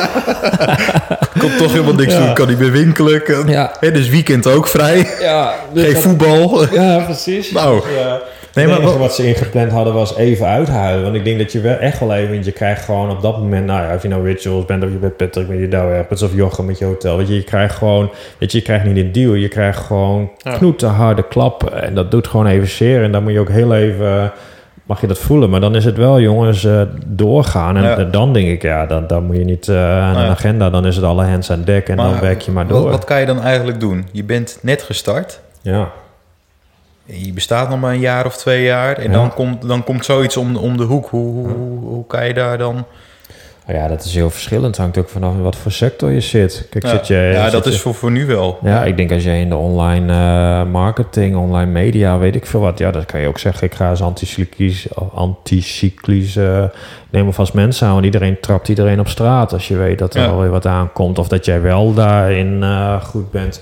Kon 1.40 1.56
toch 1.58 1.72
helemaal 1.72 1.94
niks 1.94 2.12
Ja. 2.12 2.24
doen. 2.24 2.34
Kan 2.34 2.48
niet 2.48 2.58
meer 2.58 2.72
winkelen. 2.72 3.22
Kan, 3.22 3.46
Ja. 3.48 3.72
Dus 3.80 4.08
weekend 4.08 4.46
ook 4.46 4.68
vrij. 4.68 5.06
Ja, 5.20 5.54
Geen 5.74 5.96
voetbal. 5.96 6.72
Ja, 6.74 6.98
precies. 6.98 7.50
Nou. 7.52 7.80
Dus, 7.80 7.94
ja. 7.98 8.18
Nee, 8.56 8.66
maar 8.66 8.80
wat- 8.82 8.96
wat 8.96 9.14
ze 9.14 9.26
ingepland 9.28 9.70
hadden 9.72 9.94
was 9.94 10.16
even 10.16 10.46
uithuilen. 10.46 11.02
Want 11.02 11.14
ik 11.14 11.24
denk 11.24 11.38
dat 11.38 11.52
je 11.52 11.60
wel 11.60 11.76
echt 11.76 12.00
wel 12.00 12.14
even... 12.14 12.32
Want 12.32 12.44
je 12.44 12.52
krijgt 12.52 12.84
gewoon 12.84 13.10
op 13.10 13.22
dat 13.22 13.38
moment... 13.38 13.66
Nou 13.66 13.82
ja, 13.82 13.94
of 13.94 14.02
je 14.02 14.08
nou 14.08 14.24
Rituals 14.24 14.64
bent 14.64 14.84
of 14.84 14.90
je 14.90 14.96
bent 14.96 15.16
Patrick 15.16 15.48
met 15.48 15.58
je 15.58 15.68
Douwerpets 15.68 16.22
of 16.22 16.34
Jochem 16.34 16.64
met 16.64 16.78
je 16.78 16.84
hotel. 16.84 17.16
Weet 17.16 17.28
je, 17.28 17.34
je 17.34 17.44
krijgt 17.44 17.74
gewoon... 17.74 18.10
Weet 18.38 18.52
je, 18.52 18.58
je 18.58 18.64
krijgt 18.64 18.84
niet 18.84 18.96
een 18.96 19.12
deal. 19.12 19.34
Je 19.34 19.48
krijgt 19.48 19.78
gewoon 19.78 20.30
knoeten 20.56 20.88
harde 20.88 21.22
klappen. 21.28 21.82
En 21.82 21.94
dat 21.94 22.10
doet 22.10 22.26
gewoon 22.28 22.46
even 22.46 22.68
zeer. 22.68 23.02
En 23.02 23.12
dan 23.12 23.22
moet 23.22 23.32
je 23.32 23.40
ook 23.40 23.48
heel 23.50 23.74
even... 23.74 24.32
Mag 24.84 25.00
je 25.00 25.06
dat 25.06 25.18
voelen? 25.18 25.50
Maar 25.50 25.60
dan 25.60 25.74
is 25.76 25.84
het 25.84 25.96
wel, 25.96 26.20
jongens, 26.20 26.64
eh, 26.64 26.80
doorgaan. 27.06 27.76
En 27.76 27.82
Ja. 27.82 28.04
dan 28.04 28.32
denk 28.32 28.48
ik, 28.48 28.62
ja, 28.62 28.86
dan, 28.86 29.06
dan 29.06 29.24
moet 29.24 29.36
je 29.36 29.44
niet 29.44 29.68
eh, 29.68 29.76
aan 29.76 30.14
Ja. 30.14 30.22
een 30.24 30.30
agenda. 30.30 30.70
Dan 30.70 30.86
is 30.86 30.96
het 30.96 31.04
alle 31.04 31.24
hands 31.24 31.50
aan 31.50 31.62
dek 31.64 31.88
en 31.88 31.96
dan 31.96 32.20
werk 32.20 32.40
je 32.40 32.50
maar 32.50 32.66
door. 32.66 32.82
Wat, 32.82 32.90
wat 32.90 33.04
kan 33.04 33.20
je 33.20 33.26
dan 33.26 33.42
eigenlijk 33.42 33.80
doen? 33.80 34.06
Je 34.12 34.24
bent 34.24 34.58
net 34.62 34.82
gestart. 34.82 35.40
Ja. 35.62 35.88
Je 37.06 37.32
bestaat 37.32 37.68
nog 37.68 37.80
maar 37.80 37.92
een 37.92 38.00
jaar 38.00 38.26
of 38.26 38.36
twee 38.36 38.62
jaar. 38.64 38.96
En 38.98 39.10
Ja. 39.10 39.16
dan, 39.16 39.34
komt, 39.34 39.68
dan 39.68 39.84
komt 39.84 40.04
zoiets 40.04 40.36
om, 40.36 40.56
om 40.56 40.76
de 40.76 40.82
hoek. 40.84 41.08
Hoe, 41.08 41.32
hoe, 41.34 41.48
hoe, 41.48 41.78
hoe 41.88 42.06
kan 42.06 42.26
je 42.26 42.34
daar 42.34 42.58
dan... 42.58 42.84
Nou 43.66 43.78
ja, 43.78 43.88
dat 43.88 44.04
is 44.04 44.14
heel 44.14 44.30
verschillend. 44.30 44.66
Het 44.66 44.76
hangt 44.76 44.98
ook 44.98 45.08
vanaf 45.08 45.34
in 45.34 45.42
wat 45.42 45.56
voor 45.56 45.72
sector 45.72 46.10
je 46.10 46.20
zit. 46.20 46.66
Kijk, 46.70 46.84
Ja, 46.84 46.90
zit 46.90 47.06
je, 47.06 47.14
ja 47.14 47.42
zit 47.42 47.52
dat 47.52 47.64
je- 47.64 47.70
is 47.70 47.80
voor, 47.80 47.94
voor 47.94 48.10
nu 48.10 48.26
wel. 48.26 48.58
Ja, 48.62 48.84
ik 48.84 48.96
denk 48.96 49.12
als 49.12 49.22
je 49.24 49.30
in 49.30 49.48
de 49.48 49.56
online 49.56 50.12
eh, 50.12 50.70
marketing, 50.70 51.36
online 51.36 51.70
media, 51.70 52.18
weet 52.18 52.34
ik 52.34 52.46
veel 52.46 52.60
wat. 52.60 52.78
Ja, 52.78 52.90
dan 52.90 53.04
kan 53.04 53.20
je 53.20 53.28
ook 53.28 53.38
zeggen, 53.38 53.66
ik 53.66 53.74
ga 53.74 53.90
eens 53.90 54.02
anticyclisch, 54.02 54.86
anticyclisch 55.14 56.36
eh 56.36 56.64
neem 57.10 57.26
alvast 57.26 57.52
mensen 57.54 57.86
aan. 57.86 57.92
Want 57.92 58.04
iedereen 58.04 58.40
trapt 58.40 58.68
iedereen 58.68 59.00
op 59.00 59.08
straat 59.08 59.52
als 59.52 59.68
je 59.68 59.76
weet 59.76 59.98
dat 59.98 60.14
er 60.14 60.22
Ja. 60.22 60.28
alweer 60.28 60.50
wat 60.50 60.66
aankomt. 60.66 61.18
Of 61.18 61.28
dat 61.28 61.44
jij 61.44 61.60
wel 61.60 61.94
daarin 61.94 62.62
eh, 62.62 63.02
goed 63.02 63.30
bent. 63.30 63.60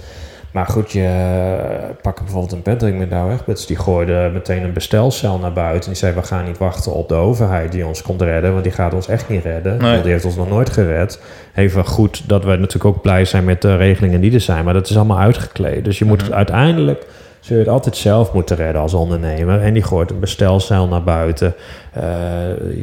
Maar 0.55 0.67
goed, 0.67 0.93
je 0.93 1.05
eh, 1.05 1.91
pak 2.03 2.19
bijvoorbeeld 2.19 2.53
een 2.53 2.63
Patrick 2.63 2.95
met 2.95 3.11
nou 3.11 3.33
Egberts. 3.33 3.67
Die 3.67 3.77
gooide 3.77 4.31
meteen 4.33 4.63
een 4.63 4.73
bestelcel 4.73 5.39
naar 5.39 5.53
buiten. 5.53 5.81
En 5.83 5.89
die 5.89 5.97
zei, 5.97 6.15
we 6.15 6.23
gaan 6.23 6.45
niet 6.45 6.59
wachten 6.59 6.93
op 6.93 7.09
de 7.09 7.15
overheid 7.15 7.73
die 7.73 7.87
ons 7.87 8.03
komt 8.03 8.23
redden. 8.23 8.53
Want 8.53 8.65
die 8.65 8.73
gaat 8.73 8.95
ons 8.95 9.09
echt 9.09 9.29
niet 9.29 9.45
redden. 9.45 9.79
Nee. 9.79 9.91
Want 9.91 10.03
die 10.03 10.13
heeft 10.13 10.25
ons 10.25 10.37
nog 10.37 10.49
nooit 10.49 10.71
gered. 10.71 11.21
Even 11.55 11.85
goed 11.87 12.29
dat 12.29 12.45
we 12.45 12.51
natuurlijk 12.51 12.85
ook 12.85 13.03
blij 13.03 13.25
zijn 13.25 13.45
met 13.45 13.63
de 13.63 13.77
regelingen 13.77 14.21
die 14.21 14.33
er 14.35 14.41
zijn. 14.41 14.65
Maar 14.65 14.75
dat 14.75 14.91
is 14.91 14.97
allemaal 14.97 15.19
uitgekleed. 15.19 15.85
Dus 15.85 15.99
je 15.99 16.05
moet 16.05 16.23
Mhm. 16.23 16.33
uiteindelijk... 16.33 17.07
Zul 17.45 17.57
je 17.57 17.63
het 17.63 17.73
altijd 17.73 17.97
zelf 17.97 18.33
moeten 18.33 18.57
redden 18.57 18.83
als 18.83 18.95
ondernemer. 18.95 19.61
En 19.63 19.73
die 19.73 19.83
gooit 19.83 20.11
een 20.11 20.21
bestelcel 20.21 20.89
naar 20.89 21.03
buiten. 21.03 21.55
Eh, 21.93 22.05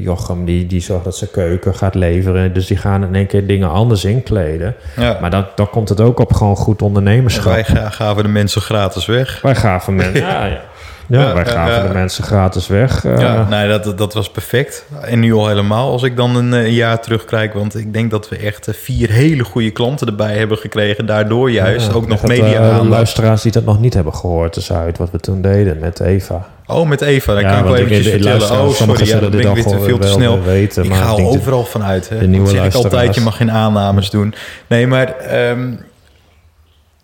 Jochem 0.03 0.45
die, 0.45 0.65
die 0.67 0.81
zorgt 0.81 1.03
dat 1.03 1.15
zijn 1.17 1.31
keuken 1.31 1.75
gaat 1.75 1.95
leveren. 1.95 2.53
Dus 2.53 2.67
die 2.67 2.77
gaan 2.77 3.03
in 3.03 3.15
één 3.15 3.27
keer 3.27 3.47
dingen 3.47 3.69
anders 3.69 4.05
inkleden. 4.05 4.75
Ja. 4.97 5.17
Maar 5.21 5.29
dan, 5.29 5.45
dan 5.55 5.69
komt 5.69 5.89
het 5.89 6.01
ook 6.01 6.19
op 6.19 6.33
gewoon 6.33 6.55
goed 6.55 6.81
ondernemerschap. 6.81 7.53
wij 7.53 7.63
ga- 7.63 7.89
gaven 7.89 8.23
de 8.23 8.29
mensen 8.29 8.61
gratis 8.61 9.05
weg. 9.05 9.41
Wij 9.41 9.55
gaven 9.55 9.95
mensen. 9.95 10.19
Ja, 10.31 10.45
ja. 10.45 10.61
Ja, 11.19 11.33
wij 11.33 11.43
ja, 11.43 11.49
gaven 11.51 11.73
ja. 11.73 11.87
de 11.87 11.93
mensen 11.93 12.23
gratis 12.23 12.67
weg. 12.67 13.05
eh. 13.05 13.19
ja, 13.19 13.47
nee, 13.49 13.67
dat, 13.67 13.97
dat 13.97 14.13
was 14.13 14.29
perfect. 14.31 14.85
En 15.01 15.19
nu 15.19 15.33
al 15.33 15.47
helemaal 15.47 15.91
als 15.91 16.03
ik 16.03 16.15
dan 16.15 16.35
een, 16.35 16.53
eh, 16.53 16.75
jaar 16.75 17.01
terugkijk. 17.01 17.53
Want 17.53 17.77
ik 17.77 17.93
denk 17.93 18.11
dat 18.11 18.29
we 18.29 18.37
echt 18.37 18.67
eh, 18.67 18.73
vier 18.73 19.09
hele 19.09 19.43
goede 19.43 19.71
klanten 19.71 20.07
erbij 20.07 20.37
hebben 20.37 20.57
gekregen. 20.57 21.05
Daardoor 21.05 21.51
juist 21.51 21.87
Ja, 21.87 21.93
ook 21.93 22.07
nog 22.07 22.21
dat, 22.21 22.29
eh, 22.29 22.39
media 22.41 22.59
aandacht. 22.69 22.89
luisteraars 22.89 23.41
die 23.41 23.51
dat 23.51 23.65
nog 23.65 23.79
niet 23.79 23.93
hebben 23.93 24.13
gehoord, 24.15 24.53
dus 24.53 24.71
uit 24.73 24.97
wat 24.97 25.11
we 25.11 25.19
toen 25.19 25.41
deden 25.41 25.79
met 25.79 25.99
Eva. 25.99 26.47
Oh, 26.65 26.87
met 26.89 27.01
Eva. 27.01 27.33
Dan 27.33 27.41
Ja, 27.41 27.49
kan 27.49 27.59
ik 27.59 27.63
wel 27.65 27.75
eventjes 27.75 28.07
vertellen. 28.07 28.51
Oh, 28.51 28.69
sorry. 28.69 29.07
Ja, 29.07 29.19
dan 29.19 29.29
ben 29.31 29.39
ik 29.39 29.63
weer 29.63 29.81
veel 29.81 29.97
te 29.99 30.07
snel. 30.07 30.41
weten, 30.43 30.83
ik 30.83 30.89
maar 30.89 30.97
ga 30.99 31.05
al 31.09 31.17
dat 31.17 31.25
overal 31.25 31.63
vanuit. 31.65 32.09
Hè. 32.09 32.19
de 32.19 32.27
nieuwe 32.27 32.49
zeg 32.49 32.65
ik 32.65 32.73
altijd, 32.73 33.15
je 33.15 33.21
mag 33.21 33.37
geen 33.37 33.51
aannames 33.51 34.09
doen. 34.09 34.33
Nee, 34.67 34.87
maar 34.87 35.15
ehm, 35.17 35.71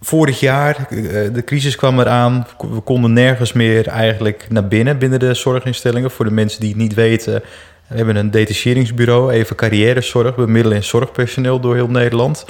vorig 0.01 0.39
jaar, 0.39 0.88
eh, 0.89 0.97
de 1.33 1.43
crisis 1.45 1.75
kwam 1.75 1.99
eraan. 1.99 2.47
We 2.71 2.79
konden 2.79 3.13
nergens 3.13 3.53
meer 3.53 3.88
eigenlijk 3.88 4.45
naar 4.49 4.67
binnen, 4.67 4.97
binnen 4.97 5.19
de 5.19 5.33
zorginstellingen. 5.33 6.12
Voor 6.12 6.25
de 6.25 6.31
mensen 6.31 6.60
die 6.60 6.69
het 6.69 6.77
niet 6.77 6.93
weten... 6.93 7.43
We 7.88 7.95
hebben 7.95 8.15
een 8.15 8.31
detacheringsbureau, 8.31 9.31
even 9.31 9.55
carrièrezorg. 9.55 10.36
Bemiddelen 10.36 10.77
in 10.77 10.83
zorgpersoneel 10.83 11.60
door 11.60 11.75
heel 11.75 11.89
Nederland. 11.89 12.45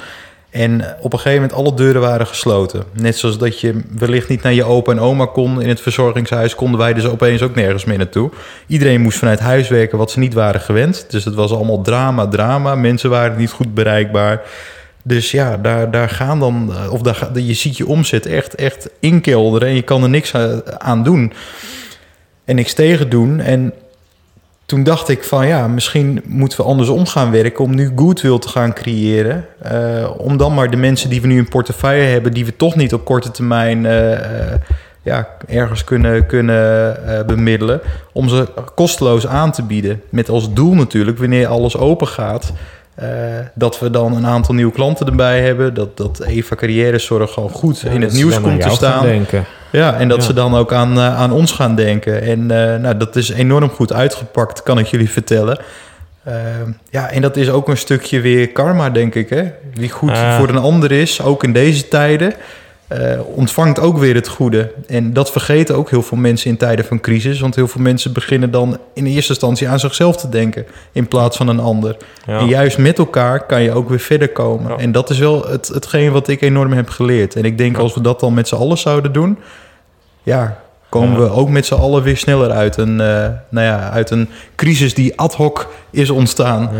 En 0.50 0.96
op 1.00 1.12
een 1.12 1.18
gegeven 1.18 1.42
moment 1.42 1.58
alle 1.58 1.76
deuren 1.76 2.00
waren 2.00 2.26
gesloten. 2.26 2.84
Net 2.92 3.16
zoals 3.16 3.38
dat 3.38 3.60
je 3.60 3.80
wellicht 3.98 4.28
niet 4.28 4.42
naar 4.42 4.52
je 4.52 4.64
opa 4.64 4.92
en 4.92 5.00
oma 5.00 5.26
kon 5.26 5.62
in 5.62 5.68
het 5.68 5.80
verzorgingshuis, 5.80 6.54
konden 6.54 6.78
wij 6.78 6.94
dus 6.94 7.04
opeens 7.04 7.42
ook 7.42 7.54
nergens 7.54 7.84
meer 7.84 7.98
naartoe. 7.98 8.30
Iedereen 8.66 9.00
moest 9.00 9.18
vanuit 9.18 9.40
huis 9.40 9.68
werken 9.68 9.98
wat 9.98 10.10
ze 10.10 10.18
niet 10.18 10.34
waren 10.34 10.60
gewend. 10.60 11.06
Dus 11.10 11.24
het 11.24 11.34
was 11.34 11.52
allemaal 11.52 11.82
drama, 11.82 12.28
drama. 12.28 12.74
Mensen 12.74 13.10
waren 13.10 13.38
niet 13.38 13.50
goed 13.50 13.74
bereikbaar. 13.74 14.42
Dus 15.08 15.30
ja, 15.30 15.56
daar, 15.56 15.90
daar 15.90 16.08
gaan 16.08 16.40
dan, 16.40 16.72
eh, 16.74 16.92
of 16.92 17.00
daar, 17.02 17.28
je 17.34 17.54
ziet 17.54 17.76
je 17.76 17.86
omzet 17.86 18.26
echt, 18.26 18.54
echt 18.54 18.90
inkelderen 19.00 19.68
en 19.68 19.74
je 19.74 19.82
kan 19.82 20.02
er 20.02 20.08
niks 20.08 20.34
a- 20.34 20.62
aan 20.78 21.02
doen. 21.02 21.32
En 22.44 22.54
niks 22.56 22.74
tegen 22.74 23.08
doen. 23.10 23.40
En 23.40 23.72
toen 24.66 24.82
dacht 24.82 25.08
ik 25.08 25.24
van 25.24 25.46
ja, 25.46 25.68
misschien 25.68 26.22
moeten 26.26 26.58
we 26.58 26.64
andersom 26.66 27.06
gaan 27.06 27.30
werken 27.30 27.64
om 27.64 27.74
nu 27.74 27.92
goodwill 27.96 28.38
te 28.38 28.48
gaan 28.48 28.72
creëren. 28.72 29.44
Eh, 29.62 30.10
om 30.18 30.36
dan 30.36 30.54
maar 30.54 30.70
de 30.70 30.76
mensen 30.76 31.10
die 31.10 31.20
we 31.20 31.26
nu 31.26 31.36
in 31.38 31.48
portefeuille 31.48 32.04
hebben, 32.06 32.32
die 32.32 32.44
we 32.44 32.56
toch 32.56 32.76
niet 32.76 32.94
op 32.94 33.04
korte 33.04 33.30
termijn 33.30 33.86
eh, 33.86 34.12
eh, 34.12 34.54
ja, 35.02 35.28
ergens 35.46 35.84
kunnen, 35.84 36.26
kunnen 36.26 36.96
eh, 37.18 37.24
bemiddelen, 37.24 37.80
om 38.12 38.28
ze 38.28 38.48
kosteloos 38.74 39.26
aan 39.26 39.52
te 39.52 39.62
bieden. 39.62 40.02
Met 40.08 40.28
als 40.28 40.52
doel 40.52 40.74
natuurlijk, 40.74 41.18
wanneer 41.18 41.46
alles 41.46 41.76
open 41.76 42.08
gaat, 42.08 42.52
eh, 42.98 43.08
dat 43.54 43.78
we 43.78 43.90
dan 43.90 44.16
een 44.16 44.26
aantal 44.26 44.54
nieuwe 44.54 44.72
klanten 44.72 45.06
erbij 45.06 45.40
hebben. 45.42 45.74
Dat, 45.74 45.96
dat 45.96 46.20
Eva 46.20 46.54
Carrièrezorg 46.54 47.32
gewoon 47.32 47.50
goed 47.50 47.80
Ja, 47.80 47.90
in 47.90 48.02
het 48.02 48.12
nieuws 48.12 48.40
komt 48.40 48.60
te 48.60 48.68
staan. 48.70 49.02
Denken. 49.04 49.44
Ja, 49.72 49.94
en 49.94 50.08
dat 50.08 50.18
Ja. 50.18 50.24
ze 50.24 50.32
dan 50.32 50.54
ook 50.56 50.72
aan, 50.72 50.96
eh, 50.98 51.16
aan 51.20 51.32
ons 51.32 51.52
gaan 51.52 51.74
denken. 51.74 52.22
En 52.22 52.50
eh, 52.50 52.80
nou, 52.80 52.96
dat 52.96 53.16
is 53.16 53.28
enorm 53.30 53.68
goed 53.70 53.92
uitgepakt, 53.92 54.62
kan 54.62 54.78
ik 54.78 54.86
jullie 54.86 55.10
vertellen. 55.10 55.58
Ja, 56.90 57.10
en 57.10 57.22
dat 57.22 57.36
is 57.36 57.50
ook 57.50 57.68
een 57.68 57.76
stukje 57.76 58.20
weer 58.20 58.48
karma, 58.48 58.90
denk 58.90 59.14
ik. 59.14 59.28
Hè? 59.28 59.44
Wie 59.74 59.90
goed 59.90 60.18
voor 60.18 60.48
een 60.48 60.58
ander 60.58 60.92
is, 60.92 61.22
ook 61.22 61.44
in 61.44 61.52
deze 61.52 61.88
tijden, 61.88 62.34
eh, 62.88 63.20
ontvangt 63.34 63.80
ook 63.80 63.98
weer 63.98 64.14
het 64.14 64.28
goede. 64.28 64.72
En 64.86 65.12
dat 65.12 65.30
vergeten 65.30 65.76
ook 65.76 65.90
heel 65.90 66.02
veel 66.02 66.18
mensen 66.18 66.50
in 66.50 66.56
tijden 66.56 66.84
van 66.84 67.00
crisis. 67.00 67.40
Want 67.40 67.54
heel 67.54 67.68
veel 67.68 67.80
mensen 67.80 68.12
beginnen 68.12 68.50
dan 68.50 68.78
in 68.94 69.06
eerste 69.06 69.32
instantie 69.32 69.68
aan 69.68 69.78
zichzelf 69.80 70.16
te 70.16 70.28
denken... 70.28 70.66
in 70.92 71.08
plaats 71.08 71.36
van 71.36 71.48
een 71.48 71.60
ander. 71.60 71.96
Ja. 72.26 72.38
En 72.38 72.46
juist 72.46 72.78
met 72.78 72.98
elkaar 72.98 73.46
kan 73.46 73.62
je 73.62 73.72
ook 73.72 73.88
weer 73.88 74.00
verder 74.00 74.28
komen. 74.28 74.70
Ja. 74.70 74.76
En 74.76 74.92
dat 74.92 75.10
is 75.10 75.18
wel 75.18 75.48
het, 75.48 75.68
hetgeen 75.68 76.12
wat 76.12 76.28
ik 76.28 76.40
enorm 76.40 76.72
heb 76.72 76.88
geleerd. 76.88 77.36
En 77.36 77.44
ik 77.44 77.58
denk 77.58 77.76
Ja. 77.76 77.82
als 77.82 77.94
we 77.94 78.00
dat 78.00 78.20
dan 78.20 78.34
met 78.34 78.48
z'n 78.48 78.54
allen 78.54 78.78
zouden 78.78 79.12
doen... 79.12 79.38
ja, 80.22 80.60
komen 80.88 81.20
we 81.20 81.30
ook 81.30 81.48
met 81.48 81.66
z'n 81.66 81.74
allen 81.74 82.02
weer 82.02 82.16
sneller 82.16 82.50
uit 82.50 82.76
een, 82.76 83.00
eh, 83.00 83.26
nou 83.48 83.66
ja, 83.66 83.90
uit 83.90 84.10
een 84.10 84.28
crisis 84.56 84.94
die 84.94 85.18
ad 85.18 85.34
hoc 85.34 85.68
is 85.90 86.10
ontstaan. 86.10 86.70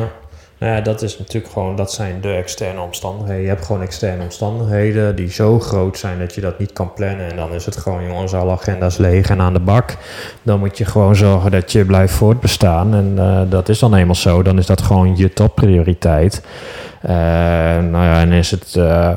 Nou 0.58 0.72
ja, 0.72 0.80
dat 0.80 1.02
is 1.02 1.18
natuurlijk 1.18 1.52
gewoon, 1.52 1.76
dat 1.76 1.92
zijn 1.92 2.20
de 2.20 2.32
externe 2.32 2.80
omstandigheden. 2.80 3.42
Je 3.42 3.48
hebt 3.48 3.66
gewoon 3.66 3.82
externe 3.82 4.22
omstandigheden 4.22 5.16
die 5.16 5.30
zo 5.30 5.60
groot 5.60 5.98
zijn 5.98 6.18
dat 6.18 6.34
je 6.34 6.40
dat 6.40 6.58
niet 6.58 6.72
kan 6.72 6.92
plannen. 6.92 7.30
En 7.30 7.36
dan 7.36 7.52
is 7.52 7.64
het 7.64 7.76
gewoon, 7.76 8.04
jongens, 8.04 8.34
alle 8.34 8.52
agenda's 8.52 8.96
leeg 8.96 9.30
en 9.30 9.40
aan 9.40 9.52
de 9.52 9.60
bak. 9.60 9.96
Dan 10.42 10.58
moet 10.58 10.78
je 10.78 10.84
gewoon 10.84 11.16
zorgen 11.16 11.50
dat 11.50 11.72
je 11.72 11.84
blijft 11.84 12.14
voortbestaan. 12.14 12.94
En 12.94 13.14
eh, 13.18 13.40
dat 13.48 13.68
is 13.68 13.78
dan 13.78 13.94
eenmaal 13.94 14.14
zo. 14.14 14.42
Dan 14.42 14.58
is 14.58 14.66
dat 14.66 14.82
gewoon 14.82 15.16
je 15.16 15.32
topprioriteit. 15.32 16.42
Eh 17.00 17.10
nou 17.78 18.04
ja, 18.04 18.20
en 18.20 18.32
is 18.32 18.50
het, 18.50 18.74
eh, 18.76 19.12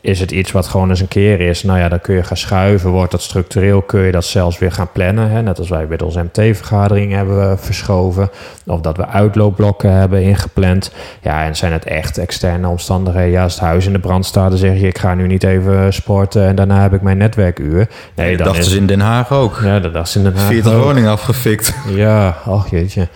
is 0.00 0.20
het 0.20 0.30
iets 0.30 0.52
wat 0.52 0.66
gewoon 0.66 0.88
eens 0.88 1.00
een 1.00 1.08
keer 1.08 1.40
is? 1.40 1.62
Nou 1.62 1.78
ja, 1.78 1.88
dan 1.88 2.00
kun 2.00 2.14
je 2.14 2.22
gaan 2.22 2.36
schuiven. 2.36 2.90
Wordt 2.90 3.10
dat 3.10 3.22
structureel, 3.22 3.82
kun 3.82 4.00
je 4.00 4.12
dat 4.12 4.24
zelfs 4.24 4.58
weer 4.58 4.72
gaan 4.72 4.92
plannen. 4.92 5.30
Hè? 5.30 5.42
Net 5.42 5.58
als 5.58 5.68
wij 5.68 5.86
bij 5.86 6.00
onze 6.00 6.22
MT-vergadering 6.22 7.12
hebben 7.12 7.58
verschoven. 7.58 8.30
Of 8.66 8.80
dat 8.80 8.96
we 8.96 9.06
uitloopblokken 9.06 9.92
hebben 9.92 10.22
ingepland. 10.22 10.92
Ja, 11.22 11.44
en 11.44 11.56
zijn 11.56 11.72
het 11.72 11.84
echt 11.84 12.18
externe 12.18 12.68
omstandigheden? 12.68 13.30
Ja, 13.30 13.42
als 13.42 13.54
het 13.54 13.62
huis 13.62 13.86
in 13.86 13.92
de 13.92 13.98
brand 13.98 14.26
staat, 14.26 14.48
dan 14.48 14.58
zeg 14.58 14.80
je... 14.80 14.86
ik 14.86 14.98
ga 14.98 15.14
nu 15.14 15.26
niet 15.26 15.44
even 15.44 15.92
sporten 15.92 16.46
en 16.46 16.54
daarna 16.54 16.82
heb 16.82 16.92
ik 16.92 17.02
mijn 17.02 17.18
netwerkuur. 17.18 17.88
Nee, 18.14 18.36
dat 18.36 18.46
dachten 18.46 18.64
is... 18.64 18.70
ze 18.70 18.76
in 18.76 18.86
Den 18.86 19.00
Haag 19.00 19.32
ook. 19.32 19.60
Ja, 19.64 19.80
dat 19.80 19.92
dachten 19.92 20.12
ze 20.12 20.18
in 20.18 20.24
Den 20.24 20.42
Haag 20.42 20.50
40 20.50 20.72
ook. 20.72 20.82
woningen 20.82 21.10
afgefikt. 21.10 21.74
Ja, 21.88 22.36
ach 22.44 22.70
jeetje. 22.70 23.08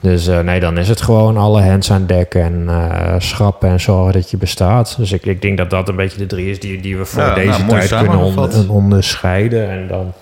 Dus 0.00 0.26
eh, 0.26 0.38
nee, 0.40 0.60
dan 0.60 0.78
is 0.78 0.88
het 0.88 1.00
gewoon 1.02 1.36
alle 1.36 1.62
hands 1.62 1.90
aan 1.92 2.06
dek 2.06 2.34
en 2.34 2.64
eh, 2.68 3.14
schrappen 3.18 3.68
en 3.68 3.80
zorgen 3.80 4.12
dat 4.12 4.30
je 4.30 4.36
bestaat. 4.36 4.94
Dus 4.98 5.12
ik, 5.12 5.24
ik 5.26 5.42
denk 5.42 5.58
dat 5.58 5.70
dat 5.70 5.88
een 5.88 5.96
beetje 5.96 6.18
de 6.18 6.26
drie 6.26 6.50
is 6.50 6.60
die, 6.60 6.80
die 6.80 6.96
we 6.96 7.04
voor 7.04 7.22
Ja, 7.22 7.34
deze 7.34 7.64
nou, 7.64 7.68
tijd 7.68 7.96
kunnen 7.96 8.18
on- 8.18 8.68
onderscheiden. 8.68 9.70
En 9.70 9.86
dan 9.88 10.12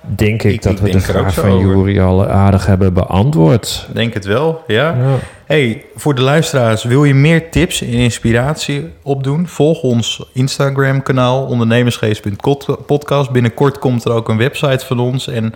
denk 0.00 0.42
ik, 0.42 0.52
Ik- 0.52 0.62
dat 0.62 0.72
ik 0.72 0.78
we 0.78 0.90
de 0.90 1.00
vraag 1.00 1.34
van. 1.34 1.58
Jury 1.58 2.00
al 2.00 2.26
aardig 2.26 2.66
hebben 2.66 2.92
beantwoord. 2.94 3.88
Denk 3.92 4.14
het 4.14 4.24
wel, 4.24 4.62
ja. 4.66 4.76
Ja. 4.96 5.14
Hey, 5.46 5.84
voor 5.96 6.14
de 6.14 6.22
luisteraars, 6.22 6.84
wil 6.84 7.04
je 7.04 7.14
meer 7.14 7.50
tips 7.50 7.82
en 7.82 7.88
inspiratie 7.88 8.88
opdoen? 9.02 9.46
Volg 9.48 9.82
ons 9.82 10.24
Instagram-kanaal 10.32 11.44
ondernemersgeest.podcast. 11.44 13.30
Binnenkort 13.30 13.78
komt 13.78 14.04
er 14.04 14.12
ook 14.12 14.28
een 14.28 14.36
website 14.36 14.86
van 14.86 14.98
ons. 15.00 15.28
En 15.28 15.54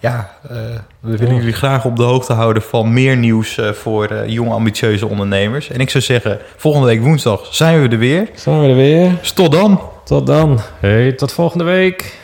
ja, 0.00 0.30
uh, 0.50 0.56
we 1.00 1.16
willen 1.16 1.34
jullie 1.34 1.52
graag 1.52 1.84
op 1.84 1.96
de 1.96 2.02
hoogte 2.02 2.32
houden 2.32 2.62
van 2.62 2.92
meer 2.92 3.16
nieuws 3.16 3.58
uh, 3.58 3.70
voor 3.70 4.12
uh, 4.12 4.28
jonge 4.28 4.52
ambitieuze 4.52 5.06
ondernemers. 5.06 5.70
En 5.70 5.80
ik 5.80 5.90
zou 5.90 6.04
zeggen, 6.04 6.38
volgende 6.56 6.86
week 6.86 7.00
woensdag 7.00 7.46
zijn 7.50 7.82
we 7.82 7.88
er 7.88 7.98
weer. 7.98 8.28
Zijn 8.34 8.60
we 8.60 8.68
er 8.68 8.74
weer. 8.74 9.18
Dus 9.20 9.32
tot 9.32 9.52
dan. 9.52 9.80
Tot 10.04 10.26
dan. 10.26 10.60
Hey, 10.78 11.12
tot 11.12 11.32
volgende 11.32 11.64
week. 11.64 12.18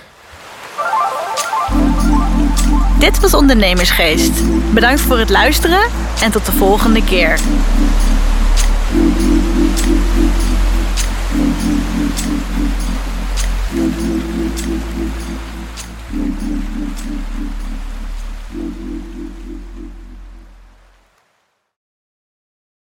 Dit 2.99 3.21
was 3.21 3.35
Ondernemersgeest. 3.35 4.43
Bedankt 4.75 5.01
voor 5.01 5.19
het 5.19 5.31
luisteren 5.31 5.83
en 6.23 6.31
tot 6.31 6.47
de 6.47 6.53
volgende 6.53 7.05
keer. 7.05 7.39